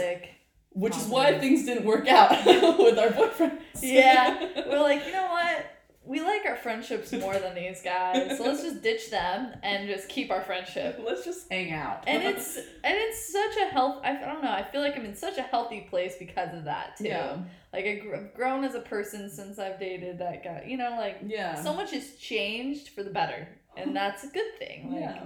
Which 0.77 0.95
is 0.95 1.05
why 1.07 1.37
things 1.39 1.65
didn't 1.65 1.85
work 1.85 2.07
out 2.07 2.29
with 2.45 2.99
our 2.99 3.07
boyfriends. 3.09 3.59
Yeah. 3.81 4.47
We're 4.67 4.79
like, 4.79 5.05
you 5.07 5.11
know 5.11 5.27
what? 5.27 5.65
We 6.05 6.21
like 6.21 6.45
our 6.45 6.55
friendships 6.55 7.11
more 7.11 7.37
than 7.37 7.53
these 7.55 7.81
guys, 7.81 8.37
so 8.37 8.45
let's 8.45 8.61
just 8.63 8.81
ditch 8.81 9.09
them 9.09 9.51
and 9.61 9.89
just 9.89 10.07
keep 10.07 10.31
our 10.31 10.41
friendship. 10.41 11.01
Let's 11.05 11.25
just 11.25 11.51
hang 11.51 11.73
out. 11.73 12.05
And 12.07 12.23
it's 12.23 12.55
and 12.55 12.95
it's 12.95 13.29
such 13.33 13.57
a 13.57 13.65
health. 13.73 13.99
I, 14.05 14.11
I 14.15 14.25
don't 14.25 14.41
know. 14.41 14.49
I 14.51 14.63
feel 14.63 14.79
like 14.79 14.95
I'm 14.95 15.03
in 15.03 15.15
such 15.15 15.37
a 15.37 15.41
healthy 15.41 15.81
place 15.89 16.15
because 16.17 16.53
of 16.55 16.63
that 16.63 16.95
too. 16.97 17.05
Yeah. 17.09 17.39
Like 17.73 17.83
I've 17.85 18.33
grown 18.35 18.63
as 18.63 18.73
a 18.75 18.79
person 18.79 19.29
since 19.29 19.59
I've 19.59 19.81
dated 19.81 20.19
that 20.19 20.45
guy. 20.45 20.63
You 20.65 20.77
know, 20.77 20.91
like 20.97 21.17
Yeah. 21.25 21.61
so 21.61 21.73
much 21.73 21.91
has 21.91 22.15
changed 22.15 22.89
for 22.89 23.03
the 23.03 23.09
better, 23.11 23.49
and 23.75 23.93
that's 23.93 24.23
a 24.23 24.27
good 24.27 24.57
thing. 24.59 24.91
Like, 24.93 25.01
yeah. 25.01 25.23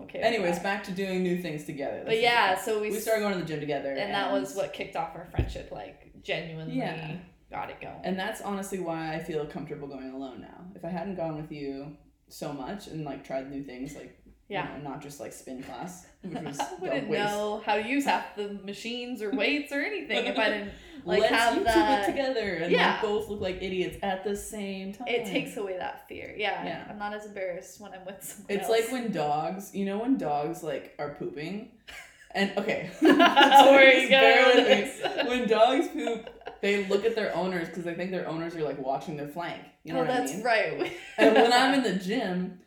Okay. 0.00 0.20
Anyways, 0.20 0.58
back 0.60 0.84
to 0.84 0.90
doing 0.92 1.22
new 1.22 1.40
things 1.40 1.64
together. 1.64 2.02
But 2.04 2.20
yeah, 2.20 2.58
so 2.58 2.80
we, 2.80 2.90
we 2.90 2.98
started 2.98 3.20
going 3.20 3.34
to 3.34 3.40
the 3.40 3.44
gym 3.46 3.60
together, 3.60 3.90
and 3.92 4.12
that 4.14 4.32
was 4.32 4.54
what 4.54 4.72
kicked 4.72 4.96
off 4.96 5.14
our 5.14 5.26
friendship. 5.30 5.70
Like 5.70 6.22
genuinely 6.22 6.76
Yeah. 6.78 7.16
got 7.50 7.68
it 7.70 7.80
going. 7.80 8.00
And 8.04 8.18
that's 8.18 8.40
honestly 8.40 8.78
why 8.80 9.14
I 9.14 9.18
feel 9.22 9.44
comfortable 9.46 9.88
going 9.88 10.10
alone 10.10 10.40
now. 10.40 10.64
If 10.74 10.84
I 10.84 10.88
hadn't 10.88 11.16
gone 11.16 11.36
with 11.36 11.52
you 11.52 11.96
so 12.28 12.52
much 12.52 12.86
and 12.86 13.04
like 13.04 13.24
tried 13.24 13.50
new 13.50 13.62
things, 13.62 13.94
like 13.94 14.18
Yeah. 14.48 14.76
you 14.76 14.82
know, 14.82 14.90
not 14.90 15.02
just 15.02 15.20
like 15.20 15.32
spin 15.32 15.62
class, 15.62 16.06
which 16.22 16.40
was 16.42 16.58
I 16.60 16.74
wouldn't 16.80 17.10
know 17.10 17.62
how 17.66 17.76
to 17.76 17.86
use 17.86 18.04
half 18.06 18.34
the 18.36 18.48
machines 18.64 19.20
or 19.20 19.30
weights 19.30 19.72
or 19.72 19.80
anything 19.80 20.24
if 20.26 20.38
I 20.38 20.48
didn't. 20.48 20.72
Like, 21.04 21.20
Let's 21.22 21.34
have 21.34 21.54
YouTube 21.58 21.64
that- 21.64 22.08
it 22.08 22.12
together 22.12 22.54
and 22.56 22.72
Yeah. 22.72 22.92
like 22.92 23.02
both 23.02 23.28
look 23.28 23.40
like 23.40 23.62
idiots 23.62 23.96
at 24.02 24.24
the 24.24 24.36
same 24.36 24.92
time. 24.92 25.08
It 25.08 25.26
takes 25.26 25.56
away 25.56 25.76
that 25.78 26.06
fear. 26.08 26.34
Yeah, 26.36 26.64
Yeah. 26.64 26.84
I'm 26.88 26.98
not 26.98 27.14
as 27.14 27.26
embarrassed 27.26 27.80
when 27.80 27.92
I'm 27.92 28.04
with 28.04 28.22
someone 28.22 28.46
It's 28.48 28.68
else. 28.68 28.80
like 28.82 28.92
when 28.92 29.12
dogs, 29.12 29.74
you 29.74 29.84
know, 29.84 29.98
when 29.98 30.16
dogs 30.16 30.62
like 30.62 30.94
are 30.98 31.10
pooping, 31.10 31.70
and 32.34 32.52
okay, 32.56 32.90
Where 33.00 33.18
are 33.18 33.92
you 33.92 34.08
going 34.08 34.46
with 34.46 34.56
with 34.56 34.68
me. 34.68 34.74
this? 34.74 35.26
when 35.28 35.48
dogs 35.48 35.88
poop, 35.88 36.30
they 36.60 36.86
look 36.86 37.04
at 37.04 37.14
their 37.14 37.34
owners 37.34 37.68
because 37.68 37.84
they 37.84 37.94
think 37.94 38.10
their 38.10 38.28
owners 38.28 38.54
are 38.54 38.62
like 38.62 38.78
watching 38.78 39.16
their 39.16 39.28
flank. 39.28 39.60
You 39.84 39.92
know 39.94 40.00
oh, 40.00 40.04
what 40.04 40.08
that's 40.16 40.32
I 40.32 40.34
mean? 40.36 40.44
right. 40.44 40.92
And 41.18 41.34
when 41.34 41.52
I'm 41.52 41.74
in 41.74 41.82
the 41.82 41.94
gym, 41.94 42.60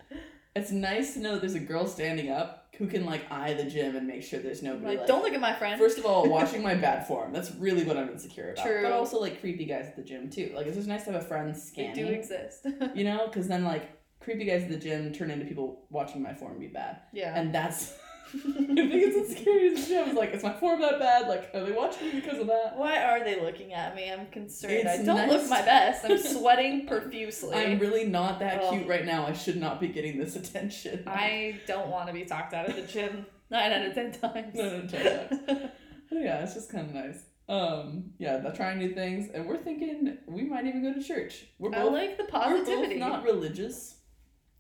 it's 0.56 0.72
nice 0.72 1.14
to 1.14 1.20
know 1.20 1.32
that 1.34 1.42
there's 1.42 1.56
a 1.56 1.60
girl 1.60 1.88
standing 1.88 2.30
up 2.30 2.65
who 2.78 2.88
can 2.88 3.06
like 3.06 3.30
eye 3.32 3.54
the 3.54 3.64
gym 3.64 3.96
and 3.96 4.06
make 4.08 4.24
sure 4.24 4.40
there's 4.40 4.62
nobody 4.62 4.86
like, 4.86 4.98
like. 5.00 5.08
don't 5.08 5.24
look 5.24 5.34
at 5.34 5.40
my 5.40 5.54
friend. 5.54 5.80
First 5.80 5.98
of 5.98 6.06
all, 6.06 6.30
watching 6.30 6.62
my 6.62 6.76
bad 6.76 7.08
form. 7.08 7.32
That's 7.32 7.52
really 7.56 7.84
what 7.84 7.98
I'm 7.98 8.10
insecure 8.10 8.52
about. 8.52 8.66
True. 8.66 8.84
But 8.84 8.92
also 8.92 9.20
like 9.20 9.40
creepy 9.40 9.66
guys 9.66 9.86
at 9.88 9.96
the 9.96 10.04
gym 10.04 10.30
too. 10.30 10.52
Like 10.56 10.68
it's 10.68 10.76
just 10.76 10.88
nice 10.88 11.04
to 11.06 11.12
have 11.12 11.22
a 11.22 11.26
friend 11.26 11.54
they 11.54 11.60
scanning. 11.60 12.06
do 12.06 12.12
exist. 12.12 12.68
You 12.94 13.04
know, 13.06 13.28
because 13.28 13.48
then 13.48 13.64
like 13.64 13.90
creepy 14.20 14.46
guys 14.46 14.64
at 14.64 14.70
the 14.70 14.78
gym 14.78 15.14
turn 15.14 15.32
into 15.32 15.46
people 15.46 15.86
watching 15.90 16.22
my 16.22 16.34
form 16.34 16.60
be 16.60 16.68
bad, 16.68 17.00
yeah. 17.14 17.34
and 17.36 17.54
that's. 17.54 17.94
I 18.34 18.38
think 18.38 18.92
it's 18.94 19.16
insecurity 19.32 19.68
at 19.70 19.76
the 19.78 19.82
gym. 19.88 20.08
It's 20.10 20.18
like, 20.18 20.34
is 20.34 20.44
my 20.44 20.54
form 20.54 20.82
that 20.82 21.00
bad? 21.00 21.28
Like, 21.28 21.52
are 21.54 21.64
they 21.64 21.72
watching 21.72 22.08
me 22.08 22.20
because 22.22 22.40
of 22.40 22.48
that? 22.48 22.76
Why 22.76 23.02
are 23.04 23.24
they 23.24 23.40
looking 23.42 23.74
at 23.74 23.96
me? 23.96 24.12
I'm 24.12 24.28
concerned. 24.28 24.88
I 24.88 24.94
It's 24.96 25.06
don't 25.06 25.16
nice 25.18 25.30
look 25.32 25.50
my 25.50 25.62
best. 25.62 26.06
I'm 26.06 26.18
sweating 26.40 26.88
profusely. 26.88 27.56
I'm 27.56 27.80
really 27.80 28.06
not 28.06 28.40
that 28.40 28.60
Oh. 28.64 28.72
cute 28.72 28.88
right 28.88 29.06
now. 29.06 29.26
I 29.28 29.34
should 29.34 29.58
not 29.58 29.80
be 29.80 29.88
getting 29.88 30.18
this 30.18 30.36
attention. 30.36 31.04
I 31.08 31.60
don't 31.68 31.90
want 31.90 32.08
to 32.08 32.14
be 32.14 32.26
talked 32.26 32.54
out 32.54 32.68
of 32.70 32.76
the 32.76 32.82
gym 32.82 33.26
nine 33.50 33.72
out 33.72 33.86
of 33.86 33.94
ten 33.94 34.12
times. 34.12 34.56
No, 34.56 34.80
no, 34.80 34.88
check 34.88 35.06
it 35.06 35.32
out. 35.32 35.72
But 36.10 36.20
yeah, 36.22 36.44
it's 36.44 36.54
just 36.56 36.72
kind 36.72 36.88
of 36.90 36.96
nice. 36.96 37.20
Um, 37.48 38.12
yeah, 38.18 38.38
the 38.38 38.50
trying 38.52 38.80
new 38.80 38.94
things, 38.94 39.30
and 39.34 39.46
we're 39.48 39.58
thinking 39.58 40.18
we 40.28 40.44
might 40.44 40.66
even 40.66 40.82
go 40.82 40.94
to 40.94 41.02
church. 41.04 41.46
We're 41.60 41.74
I 41.76 41.82
both, 41.84 41.94
like 41.94 42.18
the 42.18 42.24
we're 42.34 42.66
both 42.66 42.96
not 42.98 43.24
religious. 43.24 43.96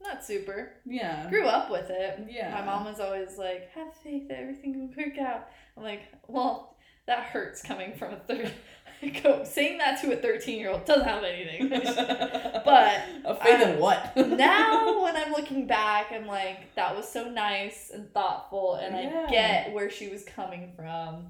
Not 0.07 0.23
super. 0.23 0.71
Yeah, 0.85 1.27
Grew 1.29 1.47
up 1.47 1.69
with 1.71 1.89
it. 1.89 2.27
yeah. 2.29 2.51
My 2.53 2.65
mom 2.65 2.85
was 2.85 2.99
always 2.99 3.37
like, 3.37 3.69
"Have 3.71 3.93
faith 4.03 4.27
that 4.29 4.39
everything 4.39 4.79
will 4.79 5.03
work 5.05 5.17
out." 5.17 5.47
I'm 5.77 5.83
like, 5.83 6.03
"Well, 6.27 6.75
that 7.07 7.19
hurts 7.25 7.61
coming 7.61 7.93
from 7.95 8.13
a 8.13 8.17
third. 8.17 8.51
Go 9.23 9.43
saying 9.43 9.77
that 9.79 10.01
to 10.01 10.13
a 10.13 10.15
13 10.15 10.57
year 10.57 10.69
old 10.71 10.85
doesn't 10.85 11.05
have 11.05 11.23
anything." 11.23 11.69
but 12.65 13.01
a 13.25 13.35
faith 13.35 13.61
in 13.61 13.73
um, 13.75 13.79
what? 13.79 14.15
now 14.17 15.03
when 15.03 15.15
I'm 15.15 15.31
looking 15.31 15.67
back, 15.67 16.07
I'm 16.11 16.25
like, 16.27 16.73
that 16.75 16.95
was 16.95 17.07
so 17.07 17.29
nice 17.29 17.91
and 17.93 18.11
thoughtful, 18.13 18.75
and 18.75 18.95
Yeah. 18.95 19.25
I 19.27 19.31
get 19.31 19.73
where 19.73 19.89
she 19.89 20.07
was 20.09 20.23
coming 20.23 20.71
from. 20.75 21.27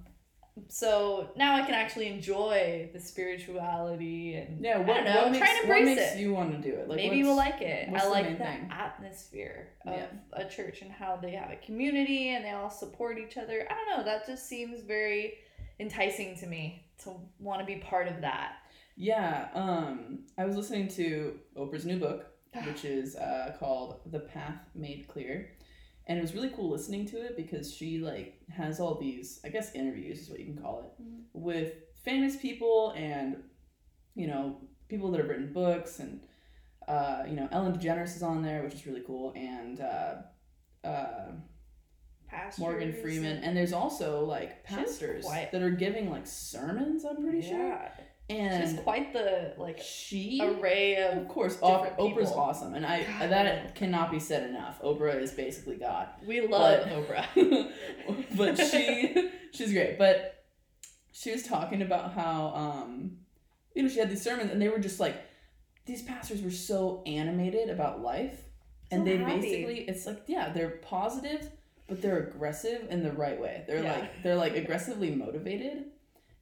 So 0.69 1.29
now 1.35 1.55
I 1.55 1.62
can 1.65 1.74
actually 1.74 2.07
enjoy 2.07 2.89
the 2.93 3.00
spirituality 3.00 4.35
and 4.35 4.63
yeah, 4.63 4.77
What, 4.77 4.89
I 4.89 4.89
what, 4.89 4.95
don't 5.05 5.05
know, 5.15 5.21
what 5.24 5.31
makes, 5.33 5.45
try 5.45 5.59
and 5.59 5.69
what 5.69 5.77
embrace 5.79 5.97
makes 5.97 6.12
it. 6.13 6.19
you 6.19 6.33
want 6.33 6.51
to 6.51 6.57
do 6.71 6.75
it? 6.77 6.88
Like, 6.88 6.97
maybe 6.97 7.17
you 7.17 7.25
will 7.25 7.35
like 7.35 7.62
it. 7.62 7.89
I 7.93 8.07
like 8.07 8.25
main 8.25 8.38
the 8.38 8.74
atmosphere 8.74 9.69
of 9.85 9.93
Yeah. 9.95 10.05
a 10.33 10.45
church 10.45 10.81
and 10.81 10.91
how 10.91 11.17
they 11.21 11.31
have 11.31 11.51
a 11.51 11.57
community 11.57 12.29
and 12.29 12.43
they 12.45 12.51
all 12.51 12.69
support 12.69 13.17
each 13.17 13.38
other. 13.38 13.67
I 13.69 13.74
don't 13.74 13.97
know. 13.97 14.03
That 14.05 14.25
just 14.25 14.47
seems 14.47 14.81
very 14.81 15.35
enticing 15.79 16.38
to 16.38 16.47
me 16.47 16.85
to 17.03 17.13
want 17.39 17.59
to 17.59 17.65
be 17.65 17.75
part 17.77 18.07
of 18.07 18.21
that. 18.21 18.53
Yeah, 18.97 19.50
um, 19.53 20.19
I 20.38 20.45
was 20.45 20.55
listening 20.55 20.88
to 20.89 21.38
Oprah's 21.57 21.85
new 21.85 22.00
book, 22.00 22.27
which 22.65 22.85
is 22.85 23.17
uh, 23.17 23.55
called 23.59 24.00
The 24.09 24.19
Path 24.19 24.59
Made 24.74 25.05
Clear. 25.09 25.50
And 26.07 26.17
it 26.19 26.21
was 26.21 26.33
really 26.35 26.50
cool 26.50 26.69
listening 26.69 27.05
to 27.07 27.17
it 27.25 27.35
because 27.35 27.74
she 27.74 27.97
like 28.00 28.39
has 28.50 28.79
all 28.79 28.95
these, 29.00 29.39
I 29.43 29.50
guess 29.50 29.74
interviews 29.74 30.19
is 30.21 30.29
what 30.29 30.39
you 30.39 30.45
can 30.45 30.57
call 30.62 30.79
it, 30.81 31.01
Mhm. 31.03 31.24
with 31.33 31.74
famous 32.03 32.35
people 32.35 32.91
and 32.95 33.43
you 34.13 34.27
know, 34.27 34.57
people 34.88 35.12
that 35.12 35.19
have 35.19 35.27
written 35.29 35.51
books 35.51 36.00
and 36.00 36.21
uh, 36.88 37.24
you 37.27 37.35
know, 37.35 37.47
Ellen 37.51 37.74
DeGeneres 37.74 38.15
is 38.15 38.21
on 38.21 38.43
there, 38.43 38.63
which 38.63 38.75
is 38.75 38.85
really 38.85 39.01
cool, 39.01 39.33
and 39.35 39.81
uh, 39.81 40.17
uh, 40.83 41.31
Pastors 42.27 42.59
Morgan 42.59 42.93
Freeman, 42.93 43.43
and 43.43 43.57
there's 43.57 43.74
also 43.74 44.24
like 44.25 44.63
pastors 44.63 45.25
that 45.51 45.62
are 45.63 45.71
giving 45.71 46.09
like 46.12 46.27
sermons. 46.27 47.03
I'm 47.03 47.24
pretty 47.24 47.41
sure, 47.41 47.57
yeah. 47.57 47.91
And 48.29 48.70
She's 48.70 48.79
quite 48.79 49.13
the 49.13 49.53
like 49.58 49.79
she 49.79 50.41
array 50.44 50.96
of 50.98 51.17
Of 51.24 51.27
course, 51.27 51.58
Oprah, 51.58 51.96
Oprah's 51.98 52.32
awesome, 52.32 52.74
and 52.74 52.86
I 52.86 53.03
God. 53.03 53.29
that 53.32 53.75
cannot 53.75 54.10
be 54.12 54.20
said 54.20 54.50
enough. 54.50 54.82
Oprah 54.82 55.22
is 55.22 55.32
basically 55.32 55.75
God, 55.77 56.08
we 56.25 56.41
love 56.48 56.88
But- 57.08 57.25
Oprah. 57.36 57.72
but 58.38 58.58
she 58.58 59.29
she's 59.53 59.72
great. 59.72 59.98
But 60.00 60.44
she 61.12 61.32
was 61.32 61.44
talking 61.44 61.82
about 61.82 62.13
how 62.13 62.51
um, 62.55 63.17
you 63.75 63.84
know 63.84 63.89
she 63.89 64.00
had 64.00 64.10
these 64.10 64.22
sermons, 64.24 64.51
and 64.51 64.62
they 64.62 64.70
were 64.70 64.79
just 64.79 65.00
like 65.00 65.15
these 65.86 66.01
pastors 66.01 66.41
were 66.41 66.50
so 66.51 67.03
animated 67.05 67.70
about 67.70 68.01
life, 68.01 68.41
and 68.91 69.05
they 69.05 69.17
happy. 69.17 69.39
basically 69.39 69.79
it's 69.82 70.05
like 70.08 70.24
yeah 70.27 70.50
they're 70.50 70.79
positive, 70.82 71.48
but 71.88 72.01
they're 72.01 72.17
aggressive 72.27 72.88
in 72.89 73.03
the 73.03 73.12
right 73.12 73.39
way. 73.39 73.63
They're 73.67 73.84
Yeah. 73.84 73.94
like 74.00 74.24
they're 74.24 74.36
like 74.36 74.55
aggressively 74.55 75.12
motivated. 75.12 75.86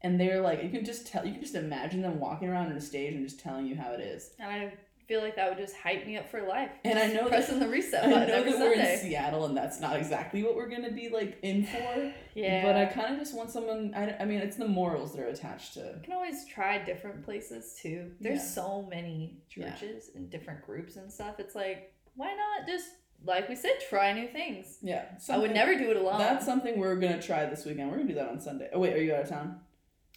And 0.04 0.20
they're 0.20 0.42
like, 0.42 0.62
you 0.64 0.70
can 0.70 0.84
just 0.84 1.08
tell, 1.08 1.26
you 1.26 1.32
can 1.34 1.42
just 1.42 1.56
imagine 1.56 2.02
them 2.02 2.20
walking 2.20 2.50
around 2.50 2.68
on 2.72 2.74
a 2.78 2.82
stage 2.82 3.14
and 3.14 3.24
just 3.28 3.40
telling 3.40 3.66
you 3.66 3.76
how 3.76 3.92
it 3.94 4.02
is. 4.02 4.32
and 4.40 4.50
I 4.50 4.74
feel 5.08 5.22
like 5.22 5.36
that 5.36 5.50
would 5.50 5.58
just 5.58 5.76
hype 5.76 6.06
me 6.08 6.18
up 6.18 6.30
for 6.30 6.42
life. 6.44 6.70
And 6.86 6.98
I 6.98 7.08
know 7.08 7.24
that- 7.24 7.30
pressing 7.30 7.60
the 7.60 7.68
reset 7.68 8.06
I 8.06 8.08
know 8.26 8.44
that 8.44 8.58
we're 8.60 8.72
in 8.74 8.98
Seattle 9.00 9.46
and 9.46 9.56
that's 9.56 9.80
not 9.82 9.98
exactly 9.98 10.44
what 10.44 10.56
we're 10.56 10.70
gonna 10.70 10.92
be 10.92 11.10
like 11.10 11.40
in 11.42 11.66
for. 11.66 12.14
Yeah. 12.36 12.64
But 12.64 12.78
I 12.78 12.86
kind 12.86 13.14
of 13.14 13.20
just 13.20 13.36
want 13.36 13.52
someone. 13.52 13.94
I, 13.96 14.16
I 14.22 14.26
mean, 14.26 14.40
it's 14.40 14.56
the 14.56 14.68
morals 14.68 15.14
that 15.14 15.22
are 15.22 15.28
attached 15.28 15.74
to. 15.76 15.80
You 15.82 16.00
can 16.04 16.14
always 16.14 16.46
try 16.46 16.78
different 16.84 17.24
places 17.26 17.78
too. 17.82 18.12
There's 18.22 18.40
Yeah. 18.40 18.46
so 18.64 18.88
many 18.90 19.38
Yeah. 19.56 19.72
churches 19.72 20.12
and 20.16 20.30
different 20.30 20.66
groups 20.66 20.96
and 20.96 21.12
stuff. 21.12 21.38
It's 21.38 21.54
like, 21.54 21.94
why 22.16 22.34
not 22.34 22.66
just, 22.68 22.88
like 23.26 23.50
we 23.50 23.56
said, 23.56 23.74
try 23.90 24.14
new 24.14 24.30
things? 24.30 24.78
Yeah, 24.82 25.04
I 25.30 25.38
would 25.38 25.52
never 25.54 25.76
do 25.78 25.92
it 25.92 25.98
alone. 25.98 26.18
That's 26.20 26.46
something 26.46 26.80
we're 26.80 26.96
gonna 26.96 27.22
try 27.22 27.46
this 27.46 27.66
weekend. 27.66 27.90
We're 27.92 27.98
gonna 27.98 28.08
do 28.10 28.16
that 28.16 28.30
on 28.30 28.40
Sunday. 28.40 28.70
Oh 28.74 28.80
wait, 28.80 28.94
are 28.94 29.02
you 29.04 29.14
out 29.14 29.24
of 29.24 29.30
town? 29.30 29.60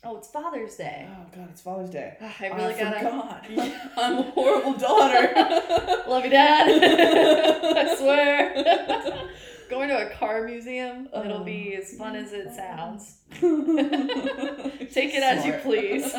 Oh, 0.05 0.17
it's 0.17 0.29
Father's 0.29 0.77
Day. 0.77 1.09
Oh 1.11 1.27
God, 1.35 1.49
it's 1.51 1.63
Father's 1.63 1.91
Day. 1.91 2.17
I 2.41 2.49
really 2.49 2.75
gotta. 2.75 2.99
forgot. 2.99 3.47
I'm 3.97 4.19
a 4.19 4.23
horrible 4.23 4.73
daughter. 4.79 5.33
Love 6.09 6.25
you, 6.25 6.31
Dad. 6.31 6.69
I 6.69 7.95
swear. 7.97 9.29
Going 9.69 9.89
to 9.89 10.07
a 10.07 10.11
car 10.15 10.45
museum, 10.47 11.09
it'll 11.13 11.43
be 11.43 11.75
as 11.75 11.95
fun 11.97 12.15
as 12.15 12.33
it 12.33 12.55
sounds. 12.55 13.17
Take 13.33 15.13
it 15.15 15.23
as 15.25 15.45
you 15.45 15.55
please. 15.55 16.13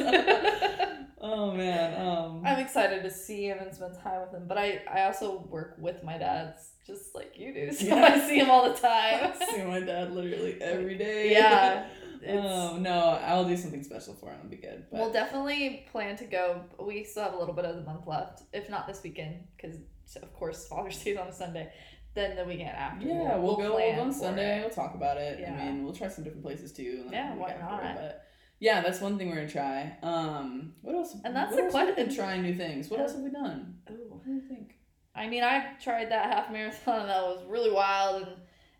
oh 1.22 1.52
man. 1.54 2.02
Um. 2.06 2.42
I'm 2.46 2.60
excited 2.60 3.04
to 3.04 3.10
see 3.10 3.46
him 3.46 3.60
and 3.60 3.74
spend 3.74 3.96
time 4.04 4.20
with 4.22 4.32
him, 4.34 4.48
but 4.50 4.58
I, 4.58 4.82
I 4.94 5.04
also 5.06 5.46
work 5.50 5.78
with 5.80 6.04
my 6.04 6.18
dads 6.18 6.72
just 6.86 7.16
like 7.16 7.34
you 7.38 7.54
do, 7.54 7.72
so 7.72 7.86
Yeah. 7.86 8.04
I 8.16 8.20
see 8.28 8.38
him 8.40 8.50
all 8.52 8.70
the 8.70 8.78
time. 8.78 9.32
I 9.40 9.46
see 9.50 9.64
my 9.64 9.80
dad 9.80 10.12
literally 10.14 10.62
every 10.62 10.98
day. 10.98 11.32
yeah, 11.32 11.88
Oh 12.28 12.78
no, 12.78 13.20
I'll 13.24 13.46
do 13.46 13.58
something 13.58 13.84
special 13.84 14.14
for 14.16 14.30
him. 14.32 14.38
It'll 14.40 14.50
be 14.50 14.58
good. 14.58 14.86
But 14.92 15.00
we'll 15.00 15.12
definitely 15.14 15.86
plan 15.92 16.16
to 16.18 16.26
go. 16.26 16.62
We 16.80 17.04
still 17.04 17.24
have 17.24 17.34
a 17.34 17.38
little 17.38 17.54
bit 17.54 17.66
of 17.66 17.76
the 17.76 17.84
month 17.84 18.08
left, 18.08 18.44
if 18.54 18.70
not 18.70 18.88
this 18.88 19.02
weekend, 19.04 19.44
because 19.56 19.78
of 20.22 20.34
course 20.34 20.68
Father's 20.68 21.04
Day 21.04 21.12
is 21.12 21.18
on 21.18 21.28
a 21.28 21.34
Sunday. 21.34 21.72
Then 22.14 22.36
the 22.36 22.46
weekend 22.46 22.70
after. 22.70 23.06
yeah, 23.08 23.36
we'll, 23.38 23.56
go. 23.58 23.62
We'll 23.64 23.76
plan 23.76 23.96
go 23.98 24.02
on 24.04 24.14
Sunday. 24.14 24.58
it. 24.58 24.62
We'll 24.62 24.70
talk 24.72 24.96
about 24.96 25.18
it. 25.18 25.40
Yeah. 25.40 25.54
I 25.54 25.66
mean, 25.66 25.84
we'll 25.84 25.94
try 25.94 26.08
some 26.08 26.24
different 26.24 26.44
places 26.44 26.72
too. 26.74 27.06
Yeah, 27.12 27.36
why 27.36 27.56
not? 27.60 27.84
But 27.96 28.24
yeah, 28.60 28.82
that's 28.82 29.00
one 29.02 29.20
thing 29.20 29.30
we're 29.30 29.36
gonna 29.36 29.48
try. 29.50 29.96
Um, 30.02 30.74
what 30.82 30.96
else? 30.96 31.16
And 31.24 31.36
that's 31.36 31.52
what 31.52 31.58
the 31.58 31.64
we 31.66 31.70
question- 31.70 31.96
been 31.96 32.16
trying 32.16 32.42
new 32.42 32.56
things. 32.56 32.90
What 32.90 33.00
Uh, 33.00 33.04
else 33.04 33.12
have 33.14 33.22
we 33.22 33.30
done? 33.30 33.76
Oh, 33.88 33.94
What 34.10 34.26
do 34.26 34.32
you 34.34 34.42
think? 34.42 34.74
I 35.14 35.28
mean, 35.28 35.44
I 35.44 35.74
tried 35.84 36.10
that 36.12 36.26
half 36.32 36.52
marathon. 36.52 37.08
That 37.08 37.22
was 37.22 37.44
really 37.48 37.72
wild, 37.72 38.24
and 38.24 38.32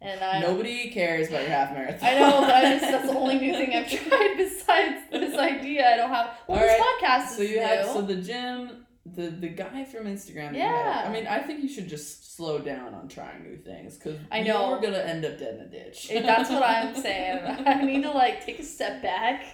and 0.02 0.22
I 0.24 0.40
Nobody 0.42 0.90
cares 0.92 1.28
about 1.30 1.42
your 1.42 1.50
half 1.52 1.72
marathon. 1.74 2.08
I 2.10 2.20
know, 2.20 2.42
but 2.42 2.54
I 2.54 2.62
just, 2.78 2.82
that's 2.92 3.08
the 3.08 3.18
only 3.18 3.40
new 3.40 3.54
thing 3.54 3.74
I've 3.76 3.90
tried 4.10 4.36
besides 4.38 5.02
this 5.12 5.36
idea. 5.38 5.94
I 5.94 5.98
don't 5.98 6.10
have. 6.10 6.38
Well, 6.48 6.60
All 6.60 6.64
this 6.66 6.80
right, 6.80 7.00
podcast 7.02 7.32
is 7.32 7.36
So 7.38 7.42
you 7.44 7.56
new. 7.58 7.62
had 7.62 7.86
so 7.86 8.02
the 8.02 8.16
gym, 8.16 8.86
the 9.06 9.30
the 9.30 9.48
guy 9.50 9.84
from 9.86 10.06
Instagram. 10.06 10.54
you 10.54 10.62
had- 10.62 10.76
Yeah. 10.86 11.04
I 11.08 11.12
mean, 11.12 11.26
I 11.28 11.40
think 11.40 11.64
you 11.64 11.70
should 11.70 11.88
just 11.90 12.36
slow 12.36 12.60
down 12.60 12.94
on 12.94 13.08
trying 13.08 13.42
new 13.44 13.58
things 13.58 13.96
because 13.96 14.20
I 14.32 14.42
know. 14.42 14.70
you're 14.70 14.82
gonna 14.82 14.98
end 15.04 15.26
up 15.26 15.40
dead 15.40 15.56
in 15.56 15.62
a 15.62 15.68
ditch. 15.70 16.10
That's 16.14 16.50
what 16.50 16.62
I'm 16.64 16.94
saying. 17.02 17.40
I 17.66 17.84
need 17.84 18.04
to 18.04 18.12
like 18.12 18.46
take 18.46 18.60
a 18.60 18.64
step 18.64 19.02
back 19.02 19.46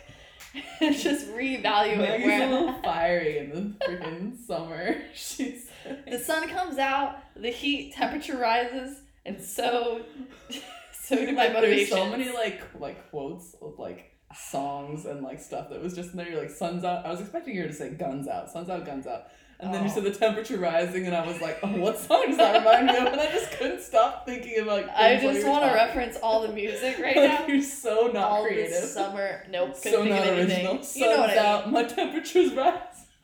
and 0.82 0.94
just 0.96 1.28
reevaluate 1.30 1.98
Maggie's 1.98 2.26
where 2.26 2.48
a 2.48 2.52
little 2.52 2.74
fiery 2.84 3.38
in 3.40 3.50
the 3.50 3.86
freaking 3.88 4.38
summer. 4.46 5.02
She's 5.14 5.70
The 6.08 6.20
sun 6.20 6.48
comes 6.50 6.78
out, 6.78 7.18
the 7.36 7.50
heat 7.50 7.94
temperature 7.94 8.38
rises, 8.38 9.00
and 9.26 9.42
so 9.42 10.02
so 10.92 11.16
do 11.16 11.32
my 11.32 11.46
Like, 11.46 11.54
motivation. 11.54 11.98
So 11.98 12.10
many 12.10 12.32
like 12.32 12.62
like 12.80 13.10
quotes 13.10 13.56
of 13.62 13.78
like 13.80 14.12
songs 14.36 15.06
and 15.06 15.22
like 15.22 15.40
stuff 15.40 15.70
that 15.70 15.82
was 15.82 15.94
just 15.96 16.12
in 16.12 16.18
there. 16.18 16.30
You're 16.30 16.42
like 16.42 16.50
sun's 16.50 16.84
out. 16.84 17.06
I 17.06 17.10
was 17.12 17.22
expecting 17.22 17.56
you 17.56 17.68
to 17.68 17.74
say 17.74 17.90
guns 17.92 18.28
out, 18.28 18.50
sun's 18.50 18.70
out, 18.70 18.86
guns 18.86 19.06
out. 19.08 19.28
And 19.60 19.74
then 19.74 19.84
you 19.86 19.90
Oh. 19.92 19.94
said 19.94 20.04
the 20.04 20.12
temperature 20.12 20.58
rising, 20.58 21.06
and 21.06 21.16
I 21.16 21.26
was 21.26 21.40
like, 21.40 21.60
oh, 21.64 21.68
what 21.78 21.98
song 21.98 22.26
does 22.28 22.38
that 22.38 22.58
remind 22.58 22.88
me 22.88 22.98
of? 22.98 23.14
And 23.14 23.22
I 23.22 23.32
just 23.32 23.52
couldn't 23.52 23.82
stop 23.82 24.26
thinking 24.26 24.60
about. 24.60 24.90
I 24.90 25.18
just 25.18 25.48
want 25.48 25.64
to 25.64 25.72
reference 25.74 26.18
all 26.22 26.42
the 26.46 26.52
music 26.52 26.98
right 27.00 27.16
like, 27.16 27.30
now. 27.42 27.48
You're 27.48 27.62
so 27.62 28.08
not 28.14 28.24
all 28.30 28.44
creative. 28.46 28.74
summer. 28.84 29.46
Nope. 29.50 29.76
So 29.76 30.04
not 30.04 30.24
of 30.24 30.28
anything. 30.34 30.66
original. 30.66 30.84
Sun's 30.84 30.96
You 30.98 31.06
know 31.12 31.20
what 31.20 31.30
I 31.30 31.38
out. 31.38 31.72
My 31.72 31.84
temperature's 31.84 32.52
mean. 32.52 33.06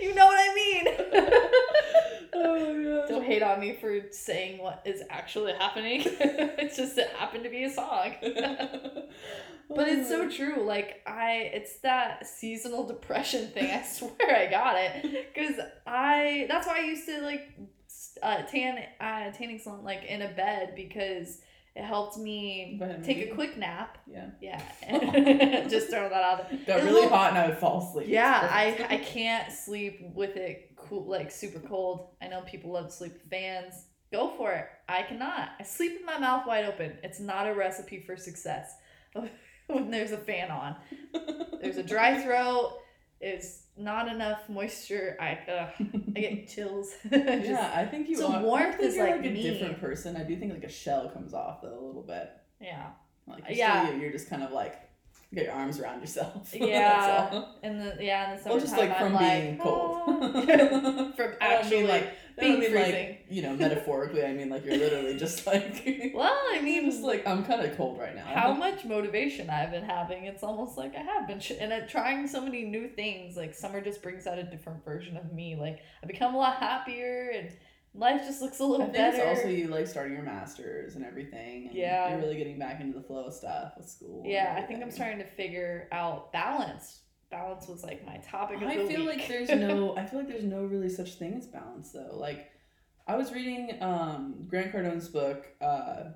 you 0.00 0.14
know 0.14 0.26
what 0.26 0.36
I 0.38 0.54
mean. 0.54 1.30
Oh 2.34 3.06
Don't 3.08 3.24
hate 3.24 3.42
on 3.42 3.60
me 3.60 3.76
for 3.78 4.00
saying 4.10 4.62
what 4.62 4.82
is 4.84 5.02
actually 5.10 5.52
happening. 5.52 6.02
it's 6.06 6.76
just 6.76 6.96
it 6.96 7.08
happened 7.10 7.44
to 7.44 7.50
be 7.50 7.64
a 7.64 7.70
song. 7.70 8.14
But 9.74 9.88
it's 9.88 10.08
so 10.08 10.28
true. 10.28 10.64
Like 10.64 11.00
I, 11.06 11.50
it's 11.54 11.76
that 11.78 12.26
seasonal 12.26 12.86
depression 12.86 13.48
thing. 13.48 13.70
I 13.70 13.82
swear 13.82 14.36
I 14.36 14.50
got 14.50 14.76
it 14.76 15.32
because 15.32 15.56
I. 15.86 16.46
That's 16.48 16.66
why 16.66 16.80
I 16.80 16.84
used 16.84 17.06
to 17.06 17.22
like 17.22 17.52
uh, 18.22 18.42
tan 18.42 18.84
uh, 19.00 19.30
tanning 19.32 19.58
salon 19.58 19.82
like 19.82 20.04
in 20.04 20.22
a 20.22 20.28
bed 20.28 20.74
because 20.76 21.38
it 21.74 21.84
helped 21.84 22.18
me 22.18 22.78
take 23.02 23.30
a 23.30 23.34
quick 23.34 23.56
nap. 23.56 23.96
Yeah. 24.06 24.30
Yeah, 24.40 25.66
just 25.68 25.88
throw 25.88 26.08
that 26.08 26.22
out. 26.22 26.50
there. 26.50 26.58
Got 26.66 26.80
It 26.80 26.84
really 26.84 27.08
hot 27.08 27.30
and 27.30 27.38
I 27.38 27.48
would 27.48 27.58
fall 27.58 27.88
asleep. 27.88 28.08
Yeah, 28.08 28.46
I. 28.52 28.86
I 28.90 28.96
can't 28.98 29.50
sleep 29.50 30.02
with 30.14 30.36
it 30.36 30.72
cool 30.76 31.06
like 31.06 31.30
super 31.30 31.60
cold. 31.60 32.10
I 32.20 32.28
know 32.28 32.42
people 32.42 32.72
love 32.72 32.92
sleep 32.92 33.14
with 33.14 33.30
fans. 33.30 33.86
Go 34.12 34.34
for 34.36 34.52
it. 34.52 34.66
I 34.88 35.02
cannot. 35.02 35.50
I 35.58 35.62
sleep 35.62 35.92
with 35.94 36.04
my 36.04 36.18
mouth 36.18 36.46
wide 36.46 36.66
open. 36.66 36.98
It's 37.02 37.20
not 37.20 37.46
a 37.46 37.54
recipe 37.54 38.00
for 38.00 38.16
success. 38.16 38.74
when 39.66 39.90
there's 39.90 40.12
a 40.12 40.18
fan 40.18 40.50
on, 40.50 40.76
there's 41.62 41.78
a 41.78 41.82
dry 41.82 42.20
throat. 42.20 42.78
It's 43.20 43.61
not 43.76 44.08
enough 44.08 44.48
moisture. 44.48 45.16
I 45.20 45.38
ugh, 45.50 45.88
I 46.16 46.20
get 46.20 46.48
chills. 46.54 46.92
Just- 47.10 47.48
yeah, 47.48 47.72
I 47.74 47.84
think 47.86 48.08
you 48.08 48.16
so 48.16 48.32
are. 48.32 48.42
Warmth 48.42 48.80
is 48.80 48.96
you're 48.96 49.06
like 49.10 49.20
a 49.20 49.30
me. 49.30 49.42
different 49.42 49.80
person. 49.80 50.16
I 50.16 50.24
do 50.24 50.36
think 50.36 50.52
like 50.52 50.64
a 50.64 50.68
shell 50.68 51.08
comes 51.10 51.34
off 51.34 51.62
though 51.62 51.78
a 51.78 51.84
little 51.86 52.02
bit. 52.02 52.30
yeah. 52.60 52.90
Like 53.26 53.44
you're 53.48 53.56
Yeah. 53.58 53.86
still. 53.86 53.98
You're 54.00 54.12
just 54.12 54.28
kind 54.28 54.42
of 54.42 54.52
like 54.52 54.76
get 55.34 55.44
your 55.44 55.54
arms 55.54 55.80
around 55.80 56.00
yourself. 56.00 56.52
Yeah. 56.54 57.44
And 57.62 57.80
the 57.80 57.96
yeah, 58.00 58.32
in 58.32 58.36
the 58.36 58.42
summertime, 58.42 58.50
Well, 58.50 58.60
just 58.60 58.76
like 58.76 58.90
I'm 58.90 58.98
from 59.06 59.14
like, 59.14 59.42
being 59.42 59.58
cold. 59.58 61.14
From 61.16 61.32
actually 61.40 61.86
like 61.86 62.12
being 62.40 62.52
don't 62.52 62.60
mean 62.60 62.70
freezing. 62.72 62.92
like 63.08 63.26
you 63.28 63.42
know 63.42 63.54
metaphorically. 63.56 64.24
I 64.24 64.32
mean 64.32 64.48
like 64.50 64.64
you're 64.64 64.76
literally 64.76 65.16
just 65.16 65.46
like 65.46 66.12
Well, 66.14 66.38
I 66.52 66.60
mean, 66.62 66.84
just 66.90 67.02
like 67.02 67.26
I'm 67.26 67.44
kind 67.44 67.60
of 67.62 67.76
cold 67.76 67.98
right 67.98 68.14
now. 68.14 68.24
how 68.24 68.52
much 68.52 68.84
motivation 68.84 69.50
I've 69.50 69.70
been 69.70 69.84
having. 69.84 70.24
It's 70.24 70.42
almost 70.42 70.76
like 70.78 70.94
I 70.96 71.00
have 71.00 71.26
been, 71.26 71.40
sh- 71.40 71.52
and 71.60 71.72
I'm 71.72 71.88
trying 71.88 72.26
so 72.28 72.40
many 72.40 72.64
new 72.64 72.88
things. 72.88 73.36
Like 73.36 73.54
summer 73.54 73.80
just 73.80 74.02
brings 74.02 74.26
out 74.26 74.38
a 74.38 74.44
different 74.44 74.84
version 74.84 75.16
of 75.16 75.32
me. 75.32 75.56
Like 75.56 75.80
I 76.02 76.06
become 76.06 76.34
a 76.34 76.38
lot 76.38 76.56
happier, 76.56 77.30
and 77.34 77.50
life 77.94 78.22
just 78.26 78.40
looks 78.40 78.58
a 78.60 78.64
little 78.64 78.86
think 78.86 78.96
better. 78.96 79.18
it's 79.18 79.38
also 79.38 79.48
you 79.48 79.68
like 79.68 79.86
starting 79.86 80.14
your 80.14 80.22
masters 80.22 80.94
and 80.96 81.04
everything. 81.04 81.66
And 81.68 81.74
Yeah. 81.76 82.10
You're 82.10 82.18
really 82.20 82.36
getting 82.36 82.58
back 82.58 82.80
into 82.80 82.98
the 82.98 83.04
flow 83.04 83.24
of 83.24 83.34
stuff 83.34 83.72
with 83.76 83.88
school. 83.88 84.22
yeah, 84.26 84.54
I 84.56 84.62
think 84.62 84.82
I'm 84.82 84.90
starting 84.90 85.18
to 85.18 85.26
figure 85.26 85.88
out 85.92 86.32
balance. 86.32 87.00
Balance 87.32 87.66
was 87.66 87.82
like 87.82 88.06
my 88.06 88.18
topic 88.18 88.58
of 88.62 88.68
I 88.68 88.76
the 88.76 88.86
feel 88.86 89.00
week. 89.06 89.16
like 89.18 89.28
there's 89.28 89.48
no 89.58 89.96
I 89.96 90.06
feel 90.06 90.20
like 90.20 90.28
there's 90.28 90.44
no 90.44 90.62
really 90.64 90.88
such 90.90 91.14
thing 91.14 91.34
as 91.34 91.46
balance 91.46 91.90
though. 91.90 92.10
Like 92.12 92.50
I 93.08 93.16
was 93.16 93.32
reading 93.32 93.82
um 93.82 94.44
Grant 94.46 94.70
Cardone's 94.70 95.08
book, 95.08 95.46
uh 95.60 96.10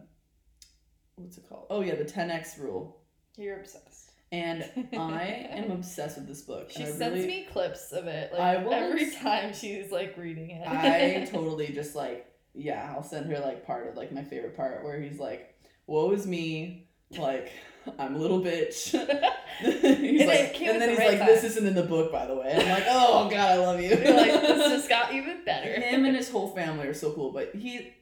what's 1.17 1.39
it 1.39 1.49
called? 1.49 1.67
Oh 1.71 1.81
yeah, 1.81 1.95
the 1.97 2.05
10x 2.05 2.61
rule. 2.61 3.01
You're 3.37 3.59
obsessed. 3.59 4.13
And 4.31 4.65
I 4.93 5.49
am 5.51 5.71
obsessed 5.71 6.19
with 6.19 6.29
this 6.29 6.43
book. 6.43 6.71
She 6.71 6.85
sends 6.85 7.01
really, 7.01 7.27
me 7.27 7.49
clips 7.51 7.93
of 7.93 8.07
it 8.07 8.33
like 8.33 8.41
I 8.41 8.63
will 8.63 8.75
every 8.75 9.11
time 9.11 9.55
she's 9.55 9.91
like 9.91 10.17
reading 10.19 10.51
it. 10.51 10.69
I 10.69 11.27
totally 11.33 11.69
just 11.69 11.97
like 11.97 12.31
yeah, 12.55 12.93
I'll 12.95 13.03
send 13.03 13.27
her 13.33 13.39
like 13.41 13.67
part 13.67 13.89
of 13.89 13.97
like 13.97 14.13
my 14.13 14.23
favorite 14.23 14.57
part 14.57 14.85
where 14.85 15.01
he's 15.01 15.19
like, 15.19 15.55
"Woe 15.87 16.11
is 16.13 16.27
me, 16.27 16.89
like 17.17 17.53
I'm 17.99 18.15
a 18.15 18.19
little 18.19 18.41
bitch." 18.41 18.91
he's 19.61 20.27
like, 20.27 20.61
and 20.61 20.81
then 20.81 20.81
the 20.81 20.89
he's 20.91 20.99
right 20.99 21.19
like, 21.19 21.27
"This 21.27 21.45
isn't 21.45 21.67
in 21.67 21.75
the 21.75 21.83
book, 21.83 22.13
by 22.13 22.27
the 22.27 22.35
way." 22.35 22.51
And 22.51 22.63
I'm 22.63 22.69
like, 22.69 22.85
"Oh 22.89 23.29
God, 23.31 23.51
I 23.51 23.57
love 23.57 23.81
you." 23.81 23.91
You're 23.91 24.17
like 24.17 24.33
this 24.43 24.71
just 24.71 24.89
got 24.97 25.13
even 25.15 25.45
better. 25.45 25.73
Him 25.81 26.05
and 26.05 26.17
his 26.17 26.31
whole 26.31 26.49
family 26.49 26.87
are 26.87 26.95
so 26.95 27.13
cool, 27.13 27.33
but 27.33 27.55
he. 27.55 27.93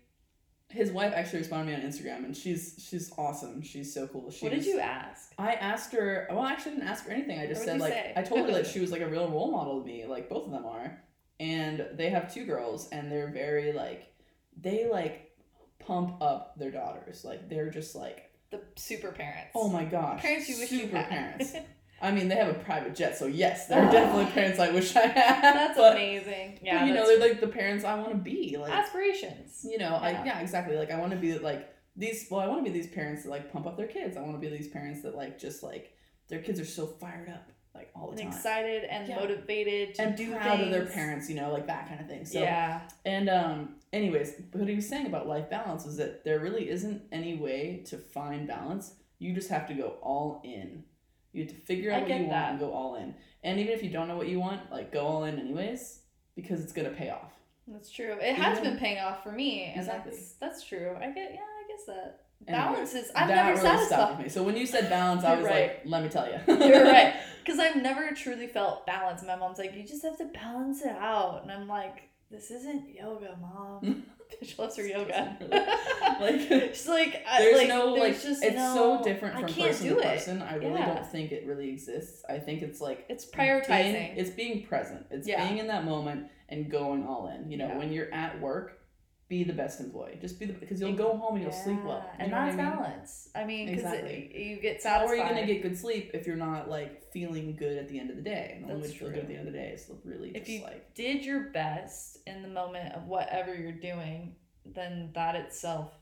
His 0.71 0.91
wife 0.91 1.13
actually 1.15 1.39
responded 1.39 1.71
to 1.71 1.79
me 1.79 1.85
on 1.85 1.89
Instagram, 1.89 2.25
and 2.25 2.37
she's 2.37 2.85
she's 2.89 3.13
awesome. 3.17 3.63
She's 3.63 3.95
so 3.95 4.09
cool. 4.09 4.33
She 4.33 4.45
what 4.45 4.51
did 4.51 4.59
was- 4.59 4.67
you 4.67 4.81
ask? 4.81 5.33
I 5.39 5.53
asked 5.55 5.93
her. 5.93 6.27
Well, 6.31 6.41
I 6.41 6.51
actually 6.51 6.73
didn't 6.73 6.89
ask 6.89 7.05
her 7.07 7.13
anything. 7.13 7.39
I 7.39 7.47
just 7.47 7.61
What 7.61 7.67
said 7.67 7.81
like 7.81 7.93
say? 7.93 8.13
I 8.17 8.23
told 8.23 8.47
her 8.47 8.53
that 8.53 8.67
she 8.73 8.81
was 8.81 8.91
like 8.91 9.01
a 9.03 9.07
real 9.07 9.29
role 9.31 9.53
model 9.53 9.81
to 9.81 9.87
me. 9.87 10.05
Like 10.05 10.29
both 10.29 10.47
of 10.47 10.51
them 10.51 10.67
are, 10.67 11.01
and 11.39 11.87
they 11.93 12.11
have 12.11 12.33
two 12.33 12.45
girls, 12.45 12.89
and 12.89 13.13
they're 13.13 13.31
very 13.31 13.73
like 13.73 14.13
they 14.61 14.89
like 14.91 15.31
pump 15.79 16.21
up 16.21 16.59
their 16.59 16.73
daughters. 16.73 17.25
Like 17.25 17.49
they're 17.49 17.71
just 17.71 17.95
like 17.95 18.33
The 18.75 18.81
super 18.81 19.11
parents. 19.13 19.51
oh 19.55 19.69
my 19.69 19.85
gosh, 19.85 20.21
Parents 20.23 20.49
you 20.49 20.59
wish 20.59 20.71
you 20.73 20.81
super 20.81 20.97
had. 20.99 21.09
parents. 21.09 21.55
I 22.03 22.11
mean, 22.11 22.29
they 22.29 22.35
have 22.37 22.49
a 22.49 22.55
private 22.55 22.95
jet, 22.95 23.17
so 23.17 23.27
yes, 23.27 23.67
they're 23.67 23.91
definitely 23.91 24.31
parents 24.33 24.59
I 24.59 24.71
wish 24.71 24.95
I 24.95 25.07
had. 25.07 25.43
That's 25.55 25.79
but, 25.79 25.93
amazing. 25.93 26.59
but, 26.61 26.67
Yeah, 26.67 26.85
you 26.85 26.93
know, 26.93 27.07
they're 27.07 27.19
like 27.21 27.41
the 27.41 27.49
parents 27.49 27.85
I 27.85 27.95
want 27.95 28.11
to 28.11 28.17
be. 28.17 28.57
Like 28.59 28.73
aspirations. 28.73 29.65
you 29.69 29.79
know, 29.79 29.95
I 29.97 30.11
Yeah. 30.11 30.25
yeah, 30.27 30.41
exactly. 30.41 30.77
Like 30.77 30.91
I 30.91 30.99
want 30.99 31.13
to 31.13 31.19
be 31.19 31.39
like 31.39 31.69
these. 31.97 32.27
Well, 32.31 32.41
I 32.41 32.47
want 32.47 32.65
to 32.65 32.71
be 32.71 32.77
these 32.79 32.91
parents 32.93 33.23
that 33.25 33.31
like 33.31 33.53
pump 33.53 33.67
up 33.67 33.77
their 33.77 33.87
kids. 33.87 34.17
I 34.17 34.21
want 34.21 34.35
to 34.35 34.39
be 34.41 34.55
these 34.55 34.69
parents 34.69 35.03
that 35.03 35.15
like 35.17 35.39
just 35.39 35.63
like 35.63 35.93
their 36.29 36.41
kids 36.43 36.61
are 36.61 36.65
so 36.65 36.87
fired 36.87 37.29
up 37.31 37.51
like 37.75 37.91
all 37.95 38.07
the 38.07 38.13
And 38.13 38.19
time 38.21 38.29
excited 38.29 38.85
and 38.85 39.09
Yeah. 39.09 39.17
motivated 39.17 39.95
to 39.97 40.03
and 40.03 40.17
do 40.17 40.33
proud 40.33 40.61
of 40.61 40.71
their 40.71 40.87
parents. 40.87 41.29
You 41.29 41.37
know, 41.37 41.53
like 41.53 41.67
that 41.67 41.89
kind 41.89 42.01
of 42.01 42.07
thing. 42.07 42.25
So 42.25 42.41
yeah. 42.41 42.83
and 43.05 43.29
um, 43.29 43.77
anyways, 43.93 44.35
what 44.53 44.69
he 44.69 44.75
was 44.77 44.89
saying 44.89 45.07
about 45.07 45.27
life 45.27 45.51
balance 45.51 45.85
is 45.87 45.97
that 45.97 46.25
there 46.25 46.41
really 46.41 46.69
isn't 46.71 47.03
any 47.13 47.37
way 47.37 47.83
to 47.87 47.99
find 47.99 48.47
balance. 48.47 48.95
You 49.19 49.33
just 49.35 49.49
have 49.51 49.67
to 49.69 49.75
go 49.75 49.97
all 50.03 50.41
in. 50.45 50.85
You 51.33 51.45
have 51.45 51.53
to 51.53 51.61
figure 51.63 51.93
I 51.93 51.97
out 51.97 52.03
what 52.03 52.11
you 52.11 52.27
that. 52.27 52.29
want 52.29 52.51
and 52.51 52.59
go 52.61 52.73
all 52.73 52.95
in. 52.97 53.15
And 53.43 53.59
even 53.59 53.73
if 53.73 53.83
you 53.83 53.91
don't 53.91 54.07
know 54.09 54.17
what 54.17 54.29
you 54.29 54.39
want, 54.41 54.71
like 54.71 54.93
go 54.93 55.05
all 55.07 55.25
in 55.25 55.39
anyways, 55.39 56.01
because 56.37 56.63
it's 56.63 56.73
gonna 56.73 56.91
pay 56.91 57.11
off. 57.11 57.33
That's 57.67 57.91
true. 57.91 58.17
It 58.21 58.35
has 58.37 58.61
been 58.61 58.77
paying 58.79 58.99
off 58.99 59.23
for 59.23 59.33
me, 59.33 59.65
and 59.65 59.79
Exactly. 59.81 60.13
that's 60.13 60.33
that's 60.35 60.63
true. 60.65 60.95
I 61.01 61.07
get 61.11 61.33
yeah, 61.33 61.41
I 61.41 61.67
guess 61.69 61.87
that 61.87 62.24
Anyways, 62.47 62.73
balance 62.75 62.95
is. 62.95 63.11
That 63.13 63.29
never 63.29 63.49
really 63.51 63.61
satisfied. 63.61 64.23
me. 64.23 64.29
So 64.29 64.43
when 64.43 64.57
you 64.57 64.67
said 64.67 64.89
balance, 64.91 65.25
I 65.25 65.37
was 65.37 65.45
right. 65.45 65.69
like, 65.69 65.83
let 65.87 66.03
me 66.03 66.09
tell 66.09 66.27
you. 66.27 66.39
You're 66.67 66.85
right, 66.85 67.15
because 67.45 67.59
I've 67.59 67.77
never 67.77 68.13
truly 68.13 68.47
felt 68.47 68.87
balance. 68.87 69.23
My 69.23 69.37
mom's 69.37 69.59
like, 69.59 69.75
you 69.75 69.83
just 69.85 70.03
have 70.03 70.19
to 70.19 70.27
balance 70.27 70.83
it 70.83 70.97
out, 70.99 71.41
and 71.43 71.51
I'm 71.53 71.67
like, 71.69 72.11
this 72.31 72.51
isn't 72.51 72.95
yoga, 72.95 73.37
mom. 73.41 74.05
she 74.43 74.55
loves 74.59 74.77
her 74.77 74.87
yoga. 74.87 75.37
Like, 76.21 76.41
she's 76.73 76.87
like, 76.89 77.25
I- 77.29 77.41
There's 77.41 77.59
like, 77.59 77.69
no 77.69 77.95
there's 77.97 78.15
like 78.15 78.23
just 78.23 78.43
it's 78.45 78.55
no, 78.55 78.75
so 79.01 79.03
different 79.05 79.35
I 79.37 79.41
from 79.41 79.49
can't 79.53 79.69
person 79.71 79.89
do 79.89 79.95
to 79.95 80.01
it. 80.01 80.05
person. 80.05 80.43
I 80.43 80.55
really 80.57 80.75
Yeah. 80.75 80.95
don't 80.95 81.07
think 81.07 81.33
it 81.33 81.45
really 81.45 81.71
exists. 81.71 82.23
I 82.29 82.39
think 82.39 82.63
it's 82.63 82.81
like 82.81 83.05
It's 83.09 83.25
being- 83.25 83.49
prioritizing. 83.49 84.17
it's 84.17 84.31
being 84.31 84.65
present. 84.65 85.07
It's 85.11 85.27
Yeah. 85.27 85.45
being 85.45 85.59
in 85.59 85.67
that 85.69 85.85
moment 85.85 86.29
and 86.49 86.71
going 86.71 87.05
all 87.05 87.29
in. 87.29 87.51
You 87.51 87.59
know, 87.59 87.67
Yeah. 87.69 87.79
when 87.79 87.93
you're 87.93 88.13
at 88.15 88.41
work, 88.41 88.79
be 89.29 89.43
the 89.43 89.53
best 89.53 89.81
employee. 89.81 90.19
Just 90.21 90.39
be 90.39 90.47
the 90.47 90.53
because 90.53 90.81
you'll 90.81 90.93
go 90.93 91.17
home 91.17 91.37
and 91.37 91.45
you'll 91.45 91.53
sleep 91.53 91.83
well. 91.85 92.05
And 92.19 92.33
that's 92.33 92.55
I 92.55 92.57
mean? 92.57 92.57
balance. 92.57 93.29
I 93.35 93.45
mean, 93.45 93.67
because 93.71 93.85
Exactly. 93.85 94.33
you 94.51 94.57
get 94.61 94.83
satisfied. 94.83 95.07
How 95.19 95.25
are 95.25 95.29
you 95.29 95.35
gonna 95.35 95.47
get 95.47 95.63
good 95.63 95.79
sleep 95.79 96.11
if 96.15 96.27
you're 96.27 96.37
not 96.37 96.69
like 96.69 97.11
feeling 97.13 97.57
good 97.57 97.79
at 97.79 97.89
the 97.89 97.99
end 97.99 98.11
of 98.11 98.17
the 98.17 98.23
day? 98.23 98.53
And 98.57 98.69
the 98.69 98.75
only 98.75 98.89
way 98.89 98.93
to 98.93 98.99
feel 98.99 99.09
good 99.11 99.19
at 99.21 99.29
the 99.29 99.35
end 99.37 99.47
of 99.49 99.53
the 99.55 99.59
day 99.59 99.71
is 99.71 99.87
to 99.87 99.97
really 100.05 100.31
just 100.33 100.35
like 100.35 100.43
If 100.43 100.49
you- 100.49 100.63
like 100.63 100.95
did 100.95 101.25
your 101.25 101.41
best 101.51 102.19
in 102.27 102.43
the 102.43 102.49
moment 102.49 102.95
of 102.95 103.07
whatever 103.07 103.55
you're 103.55 103.73
doing, 103.73 104.37
then 104.67 105.11
that 105.15 105.37
itself 105.37 105.93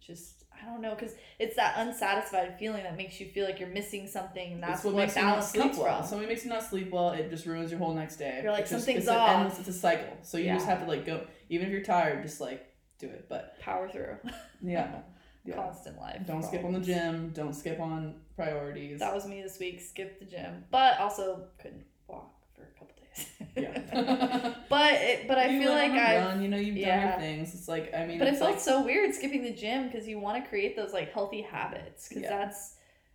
just 0.00 0.37
I 0.62 0.66
don't 0.66 0.80
know 0.80 0.94
because 0.94 1.14
it's 1.38 1.56
that 1.56 1.74
unsatisfied 1.78 2.58
feeling 2.58 2.82
that 2.82 2.96
makes 2.96 3.20
you 3.20 3.26
feel 3.28 3.44
like 3.44 3.60
you're 3.60 3.68
missing 3.68 4.06
something, 4.06 4.52
and 4.54 4.62
that's 4.62 4.76
It's 4.76 4.84
what, 4.84 4.94
what, 4.94 5.00
makes 5.02 5.16
you 5.16 5.22
not 5.22 5.44
sleep 5.44 5.74
well. 5.76 5.98
from. 6.00 6.08
Something 6.08 6.28
makes 6.28 6.44
you 6.44 6.50
not 6.50 6.62
sleep 6.62 6.90
well, 6.90 7.10
it 7.10 7.30
just 7.30 7.46
ruins 7.46 7.70
your 7.70 7.78
whole 7.78 7.94
next 7.94 8.16
day. 8.16 8.40
You're 8.42 8.52
like, 8.52 8.62
It's 8.62 8.70
just- 8.70 8.84
something's 8.84 9.04
it's 9.04 9.08
off. 9.12 9.30
endless- 9.30 9.58
it's 9.60 9.68
a 9.68 9.72
cycle. 9.72 10.16
So 10.22 10.38
you 10.38 10.52
just 10.52 10.66
have 10.66 10.80
to 10.82 10.86
like 10.86 11.06
go. 11.06 11.26
Even 11.48 11.66
if 11.66 11.72
you're 11.72 11.82
tired, 11.82 12.22
just 12.22 12.40
like 12.40 12.66
do 12.98 13.06
it. 13.06 13.26
But 13.28 13.58
Power 13.60 13.88
through. 13.88 14.16
yeah, 14.62 15.00
yeah. 15.44 15.54
Constant 15.54 15.98
life. 15.98 16.22
Don't 16.26 16.42
skip 16.44 16.64
on 16.64 16.72
the 16.72 16.80
gym. 16.80 17.30
Don't 17.34 17.54
skip 17.54 17.78
on 17.80 18.16
priorities. 18.36 18.98
That 19.00 19.14
was 19.14 19.26
me 19.26 19.40
this 19.42 19.58
week. 19.58 19.80
Skip 19.80 20.18
the 20.18 20.24
gym, 20.26 20.64
but 20.70 20.98
also 20.98 21.46
couldn't 21.60 21.84
walk 22.08 22.34
for 22.54 22.62
a 22.62 22.78
couple 22.78 22.94
days. 22.96 23.07
Yeah. 23.56 24.54
but 24.68 24.94
it, 24.94 25.28
but 25.28 25.38
I 25.38 25.46
You 25.48 25.60
feel 25.62 25.72
like 25.72 25.90
on 25.92 25.96
a 25.98 26.00
I. 26.00 26.16
run, 26.18 26.42
you 26.42 26.48
know 26.48 26.56
you've 26.56 26.84
done 26.84 27.00
your 27.08 27.18
things. 27.18 27.54
It's 27.54 27.68
like 27.68 27.92
I 27.94 28.06
mean, 28.06 28.18
But 28.18 28.28
it 28.28 28.30
it's 28.32 28.38
felt 28.40 28.52
like, 28.52 28.60
so 28.60 28.82
weird 28.84 29.14
skipping 29.14 29.42
the 29.42 29.52
gym 29.52 29.88
because 29.88 30.06
you 30.06 30.18
want 30.18 30.42
to 30.42 30.48
create 30.48 30.76
those 30.76 30.92
like 30.92 31.12
healthy 31.12 31.42
habits 31.42 32.08
because 32.08 32.22
Yeah. 32.24 32.36
that's 32.38 32.74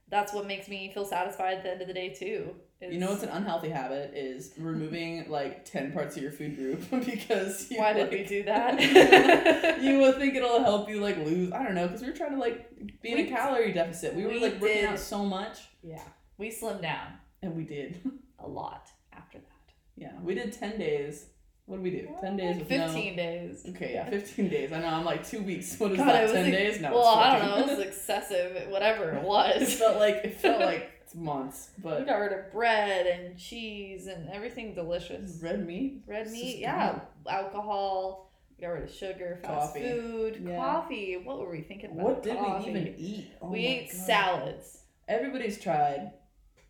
that's 0.09 0.31
what 0.33 0.45
makes 0.45 0.67
me 0.67 0.91
feel 0.93 1.05
satisfied 1.05 1.57
at 1.57 1.63
the 1.63 1.71
end 1.71 1.81
of 1.81 1.87
the 1.87 1.93
day 1.93 2.09
too. 2.13 2.53
You 2.81 2.99
know 2.99 3.11
what's 3.11 3.23
an 3.23 3.29
unhealthy 3.29 3.69
habit 3.69 4.11
is 4.13 4.51
removing 4.59 5.29
like 5.29 5.63
ten 5.63 5.93
parts 5.93 6.17
of 6.17 6.21
your 6.23 6.33
food 6.33 6.57
group 6.57 6.81
because 7.05 7.71
you, 7.71 7.77
Why 7.77 7.93
did 7.93 8.01
like, 8.01 8.11
we 8.11 8.23
do 8.25 8.43
that? 8.43 9.81
you 9.81 9.99
would 9.99 10.17
think 10.17 10.35
it'll 10.35 10.61
help 10.63 10.89
you 10.89 10.99
like 10.99 11.17
lose. 11.17 11.53
I 11.53 11.63
don't 11.63 11.75
know 11.75 11.87
because 11.87 12.01
we 12.01 12.09
were 12.09 12.15
trying 12.15 12.31
to 12.33 12.39
like 12.39 12.69
be 13.01 13.11
in 13.13 13.17
We- 13.19 13.27
a 13.27 13.29
calorie 13.29 13.71
deficit. 13.71 14.13
We, 14.15 14.23
were 14.25 14.31
we 14.31 14.39
like 14.41 14.59
working 14.59 14.75
did. 14.81 14.85
out 14.85 14.99
so 14.99 15.23
much, 15.25 15.59
yeah, 15.81 16.01
we 16.37 16.49
slimmed 16.49 16.81
down 16.81 17.07
and 17.41 17.55
we 17.55 17.63
did. 17.63 18.01
a 18.39 18.47
lot 18.47 18.81
after 18.83 18.91
that. 18.91 18.92
Yeah, 19.95 20.11
we 20.21 20.33
did 20.35 20.51
ten 20.53 20.77
days. 20.77 21.27
What 21.65 21.77
did 21.77 21.83
we 21.83 21.91
do? 21.91 22.09
Ten 22.19 22.35
days 22.35 22.57
Like 22.57 22.69
with 22.69 22.77
no. 22.79 22.85
fifteen 22.87 23.15
days. 23.15 23.65
Okay, 23.69 23.93
yeah, 23.93 24.09
fifteen 24.09 24.49
days. 24.49 24.71
I 24.73 24.79
know. 24.79 24.87
I'm 24.87 25.05
like 25.05 25.25
two 25.27 25.41
weeks. 25.41 25.79
What 25.79 25.91
is 25.91 25.97
God, 25.97 26.07
that? 26.07 26.19
it 26.21 26.23
was 26.23 26.31
Ten 26.33 26.43
like- 26.45 26.53
days? 26.53 26.81
No. 26.81 26.91
well, 26.93 27.01
it's 27.19 27.25
I 27.25 27.39
don't 27.39 27.47
know. 27.49 27.57
It 27.73 27.77
was 27.77 27.87
excessive. 27.87 28.69
Whatever 28.69 29.11
it 29.11 29.23
was. 29.23 29.55
it 29.55 29.59
was. 29.61 29.73
felt 29.75 29.97
like 29.99 30.15
it 30.23 30.33
felt 30.41 30.59
like 30.71 30.89
months, 31.15 31.69
But 31.81 31.99
we 31.99 32.05
but 32.05 32.11
got 32.11 32.17
rid 32.17 32.33
of 32.33 32.51
bread 32.51 33.05
and 33.05 33.37
cheese 33.37 34.07
and 34.07 34.27
everything 34.29 34.73
delicious. 34.73 35.39
red 35.43 35.65
meat. 35.65 36.01
Red 36.07 36.23
It's 36.23 36.31
meat, 36.31 36.57
yeah. 36.59 36.99
Alcohol. 37.29 38.31
We 38.57 38.65
got 38.65 38.73
rid 38.73 38.83
of 38.83 38.91
sugar, 38.91 39.39
fast 39.43 39.73
Coffee. 39.73 39.91
food, 39.91 40.43
Yeah. 40.43 40.55
coffee. 40.57 41.17
What 41.23 41.39
were 41.39 41.51
we 41.51 41.61
thinking 41.61 41.91
about? 41.91 42.03
What 42.03 42.23
did 42.23 42.37
Coffee. 42.37 42.71
we 42.71 42.79
even 42.79 42.95
eat? 42.97 43.31
Oh 43.41 43.49
we 43.51 43.59
ate 43.65 43.91
God. 43.91 44.01
salads. 44.07 44.83
Everybody's 45.07 45.59
tried 45.59 46.13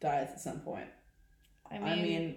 diets 0.01 0.33
at 0.33 0.39
some 0.41 0.59
point. 0.59 0.88
I 1.71 1.77
mean, 1.79 1.88
I 1.88 1.95
mean, 1.95 2.36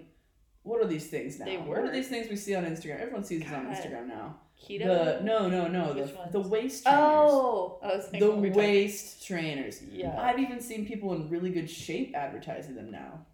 what 0.67 0.81
are 0.81 0.87
these 0.87 1.07
things 1.07 1.39
now? 1.39 1.45
they 1.45 1.57
What 1.57 1.77
are 1.79 1.91
these 1.91 2.07
things 2.09 2.29
we 2.29 2.35
see 2.35 2.55
on 2.55 2.65
Instagram? 2.65 2.99
Everyone 2.99 3.23
sees 3.23 3.41
these 3.41 3.51
on 3.51 3.65
Instagram 3.67 4.07
now. 4.07 4.35
keto. 4.63 4.85
The 5.19 5.23
no, 5.23 5.47
no, 5.49 5.67
no. 5.67 5.93
Which 5.93 6.09
The, 6.11 6.15
ones? 6.17 6.31
the 6.33 6.41
waist 6.41 6.83
oh, 6.85 6.91
trainers. 6.91 7.31
oh, 7.31 7.79
I 7.83 7.95
was 7.95 8.09
the 8.51 8.59
waist 8.59 9.25
trainers. 9.27 9.81
Yeah. 9.83 10.19
I've 10.19 10.39
even 10.39 10.59
seen 10.61 10.85
people 10.85 11.13
in 11.13 11.29
really 11.29 11.49
good 11.51 11.69
shape 11.69 12.13
advertising 12.15 12.75
them 12.75 12.91
now. 12.91 13.25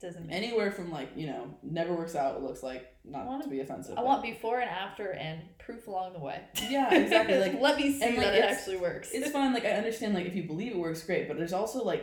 doesn't 0.00 0.30
Anywhere 0.30 0.70
from 0.72 0.90
like 0.90 1.10
you 1.16 1.26
know 1.26 1.54
never 1.62 1.92
works 1.94 2.16
out. 2.16 2.36
It 2.36 2.42
looks 2.42 2.62
like 2.62 2.86
not 3.04 3.22
I 3.22 3.26
wanna- 3.26 3.44
to 3.44 3.50
be 3.50 3.60
offensive. 3.60 3.92
I 3.92 3.96
but- 3.96 4.06
want 4.06 4.22
before 4.22 4.58
and 4.60 4.70
after 4.70 5.12
and 5.12 5.40
proof 5.58 5.86
along 5.86 6.14
the 6.14 6.18
way. 6.20 6.40
Yeah, 6.68 6.92
exactly, 6.94 7.38
like- 7.38 7.60
let 7.66 7.76
me 7.76 7.92
see 7.92 8.04
and, 8.04 8.16
like, 8.16 8.26
that 8.26 8.34
it 8.34 8.44
actually 8.44 8.78
works. 8.78 9.10
It's 9.12 9.30
fine. 9.30 9.52
Like 9.54 9.64
I 9.64 9.72
understand. 9.72 10.14
Like 10.14 10.26
if 10.26 10.34
you 10.34 10.44
believe 10.44 10.72
it 10.72 10.78
works, 10.78 11.02
great. 11.04 11.28
But 11.28 11.36
there's 11.38 11.52
also 11.52 11.84
like 11.84 12.02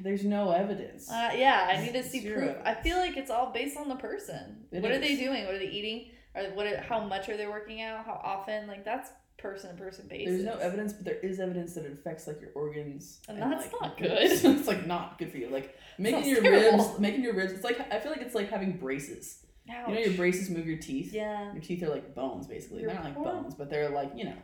there's 0.00 0.24
no 0.24 0.50
evidence. 0.50 1.10
Uh, 1.10 1.32
yeah, 1.34 1.68
I 1.70 1.82
need 1.82 1.92
to 1.92 2.02
see 2.02 2.20
Zero 2.20 2.38
proof. 2.38 2.56
I 2.64 2.74
feel 2.74 2.98
like 2.98 3.16
it's 3.16 3.30
all 3.30 3.52
based 3.52 3.76
on 3.76 3.88
the 3.88 3.96
person. 3.96 4.64
It 4.70 4.82
what 4.82 4.92
are 4.92 4.98
they 4.98 5.16
doing? 5.16 5.44
What 5.44 5.54
are 5.54 5.58
they 5.58 5.66
eating? 5.66 6.10
Or 6.34 6.44
what? 6.54 6.66
Are, 6.66 6.80
how 6.80 7.00
much 7.00 7.28
are 7.28 7.36
they 7.36 7.46
working 7.46 7.82
out? 7.82 8.04
How 8.04 8.20
often? 8.22 8.66
Like 8.66 8.84
that's 8.84 9.10
person 9.44 9.70
to 9.70 9.76
person 9.76 10.06
basis. 10.08 10.32
There's 10.32 10.44
no 10.44 10.56
evidence, 10.58 10.92
but 10.92 11.04
there 11.04 11.18
is 11.18 11.40
evidence 11.40 11.74
that 11.74 11.84
it 11.84 11.92
affects 11.92 12.26
like 12.26 12.40
your 12.40 12.50
organs. 12.54 13.20
And 13.28 13.40
that's 13.40 13.72
like, 13.72 13.80
not 13.80 13.98
good. 13.98 14.12
it's 14.12 14.66
like 14.66 14.86
not 14.86 15.18
good 15.18 15.30
for 15.30 15.38
you. 15.38 15.48
Like 15.50 15.76
making 15.98 16.26
your 16.26 16.42
terrible. 16.42 16.78
ribs, 16.78 16.98
making 16.98 17.22
your 17.22 17.34
ribs. 17.34 17.52
It's 17.52 17.64
like 17.64 17.80
I 17.92 18.00
feel 18.00 18.10
like 18.10 18.22
it's 18.22 18.34
like 18.34 18.50
having 18.50 18.76
braces. 18.76 19.44
Ouch. 19.70 19.88
You 19.88 19.94
know, 19.94 20.00
your 20.00 20.14
braces 20.14 20.50
move 20.50 20.66
your 20.66 20.78
teeth. 20.78 21.12
Yeah. 21.12 21.52
Your 21.52 21.62
teeth 21.62 21.82
are 21.82 21.88
like 21.88 22.14
bones, 22.14 22.46
basically. 22.46 22.82
Your 22.82 22.90
they're 22.90 23.02
not 23.02 23.04
like 23.06 23.24
bones, 23.24 23.54
but 23.54 23.70
they're 23.70 23.88
like 23.88 24.12
you 24.14 24.24
know, 24.24 24.36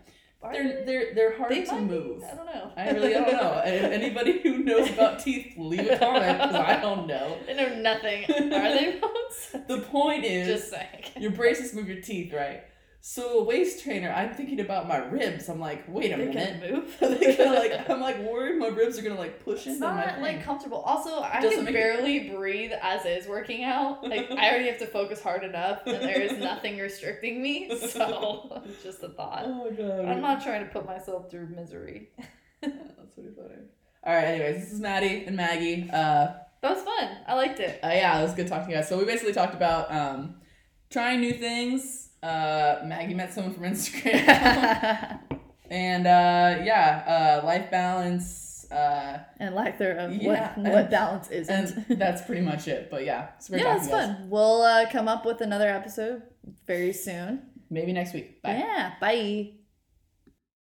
they're 0.42 0.62
they? 0.80 0.84
they're 0.84 1.14
they're 1.14 1.36
hard 1.36 1.50
They 1.50 1.64
to 1.64 1.72
might 1.72 1.82
move. 1.82 2.22
I 2.24 2.34
don't 2.34 2.46
know. 2.46 2.70
I 2.76 2.90
really 2.90 3.12
don't 3.12 3.32
know. 3.32 3.60
And 3.64 3.92
anybody 3.92 4.40
who 4.40 4.58
knows 4.58 4.88
about 4.90 5.18
teeth, 5.20 5.54
leave 5.56 5.80
a 5.90 5.98
comment 5.98 6.38
because 6.38 6.54
I 6.54 6.80
don't 6.80 7.06
know. 7.06 7.36
I 7.48 7.52
know 7.52 7.74
nothing. 7.80 8.24
Are 8.24 8.74
they 8.74 8.98
bones? 9.02 9.66
The 9.68 9.78
point 9.90 10.24
is, 10.24 10.46
Just 10.48 10.70
saying. 10.70 11.04
your 11.18 11.32
braces 11.32 11.74
move 11.74 11.88
your 11.88 12.00
teeth, 12.00 12.32
right? 12.32 12.62
So 13.02 13.38
a 13.38 13.44
waist 13.44 13.82
trainer, 13.82 14.10
I'm 14.10 14.34
thinking 14.34 14.60
about 14.60 14.86
my 14.86 14.98
ribs. 14.98 15.48
I'm 15.48 15.58
like, 15.58 15.84
wait 15.88 16.12
a 16.12 16.18
They 16.18 16.26
minute. 16.26 16.60
can 16.60 16.72
move. 16.72 16.96
they 17.00 17.34
gonna 17.34 17.52
like 17.58 17.88
I'm 17.88 17.98
like 18.00 18.18
worried 18.18 18.58
my 18.58 18.68
ribs 18.68 18.98
are 18.98 19.02
gonna 19.02 19.18
like 19.18 19.42
push 19.42 19.60
It's 19.66 19.76
into 19.76 19.80
my 19.88 20.04
not 20.04 20.20
like 20.20 20.44
comfortable. 20.44 20.78
Also, 20.78 21.20
I 21.20 21.40
Doesn't 21.40 21.50
can 21.56 21.64
make 21.64 21.74
it- 21.74 21.78
barely 21.78 22.28
breathe 22.28 22.72
as 22.82 23.06
is 23.06 23.26
working 23.26 23.64
out. 23.64 24.06
Like 24.06 24.30
I 24.30 24.50
already 24.50 24.66
have 24.68 24.78
to 24.80 24.86
focus 24.86 25.22
hard 25.22 25.44
enough, 25.44 25.80
and 25.86 26.02
there 26.02 26.20
is 26.20 26.38
nothing 26.38 26.78
restricting 26.78 27.42
me. 27.42 27.70
So 27.90 28.62
it's 28.66 28.82
just 28.82 29.02
a 29.02 29.08
thought. 29.08 29.44
oh 29.46 29.64
my 29.64 29.70
god. 29.70 30.04
I'm 30.04 30.20
not 30.20 30.42
trying 30.42 30.64
to 30.66 30.70
put 30.70 30.84
myself 30.84 31.30
through 31.30 31.48
misery. 31.48 32.10
That's 32.60 33.14
pretty 33.14 33.30
funny. 33.34 33.54
All 34.04 34.14
right. 34.14 34.24
Anyways, 34.24 34.62
this 34.64 34.72
is 34.72 34.80
Maddie 34.80 35.24
and 35.26 35.36
Maggie. 35.36 35.88
Uh, 35.90 36.32
That 36.60 36.74
was 36.74 36.82
fun. 36.82 37.08
I 37.26 37.34
liked 37.34 37.60
it. 37.60 37.80
Uh, 37.82 37.88
yeah, 37.88 38.18
it 38.18 38.22
was 38.22 38.34
good 38.34 38.46
talking 38.46 38.66
to 38.66 38.70
you 38.72 38.76
guys. 38.76 38.88
So 38.90 38.98
we 38.98 39.04
basically 39.06 39.32
talked 39.32 39.54
about 39.54 39.90
um, 39.90 40.36
trying 40.90 41.20
new 41.20 41.32
things. 41.32 42.09
Uh, 42.22 42.80
Maggie 42.84 43.14
met 43.14 43.32
someone 43.32 43.54
from 43.54 43.64
Instagram, 43.64 45.20
and 45.70 46.06
uh, 46.06 46.62
yeah, 46.62 47.40
uh, 47.42 47.46
life 47.46 47.70
balance. 47.70 48.66
Uh, 48.70 49.18
and 49.38 49.54
lack 49.54 49.78
thereof. 49.78 50.12
Yeah, 50.12 50.52
what, 50.56 50.72
what 50.72 50.90
balance 50.90 51.28
isn't. 51.30 51.76
and 51.88 51.98
that's 52.00 52.22
pretty 52.22 52.42
much 52.42 52.68
it. 52.68 52.88
But 52.90 53.04
yeah, 53.04 53.30
it's 53.36 53.50
yeah, 53.50 53.76
it's 53.76 53.86
you 53.86 53.90
guys. 53.92 54.06
fun. 54.06 54.28
We'll 54.30 54.62
uh, 54.62 54.88
come 54.90 55.08
up 55.08 55.24
with 55.26 55.40
another 55.40 55.68
episode 55.68 56.22
very 56.66 56.92
soon. 56.92 57.42
Maybe 57.70 57.92
next 57.92 58.14
week. 58.14 58.42
Bye. 58.42 58.58
Yeah. 58.58 58.92
Bye. 59.00 59.52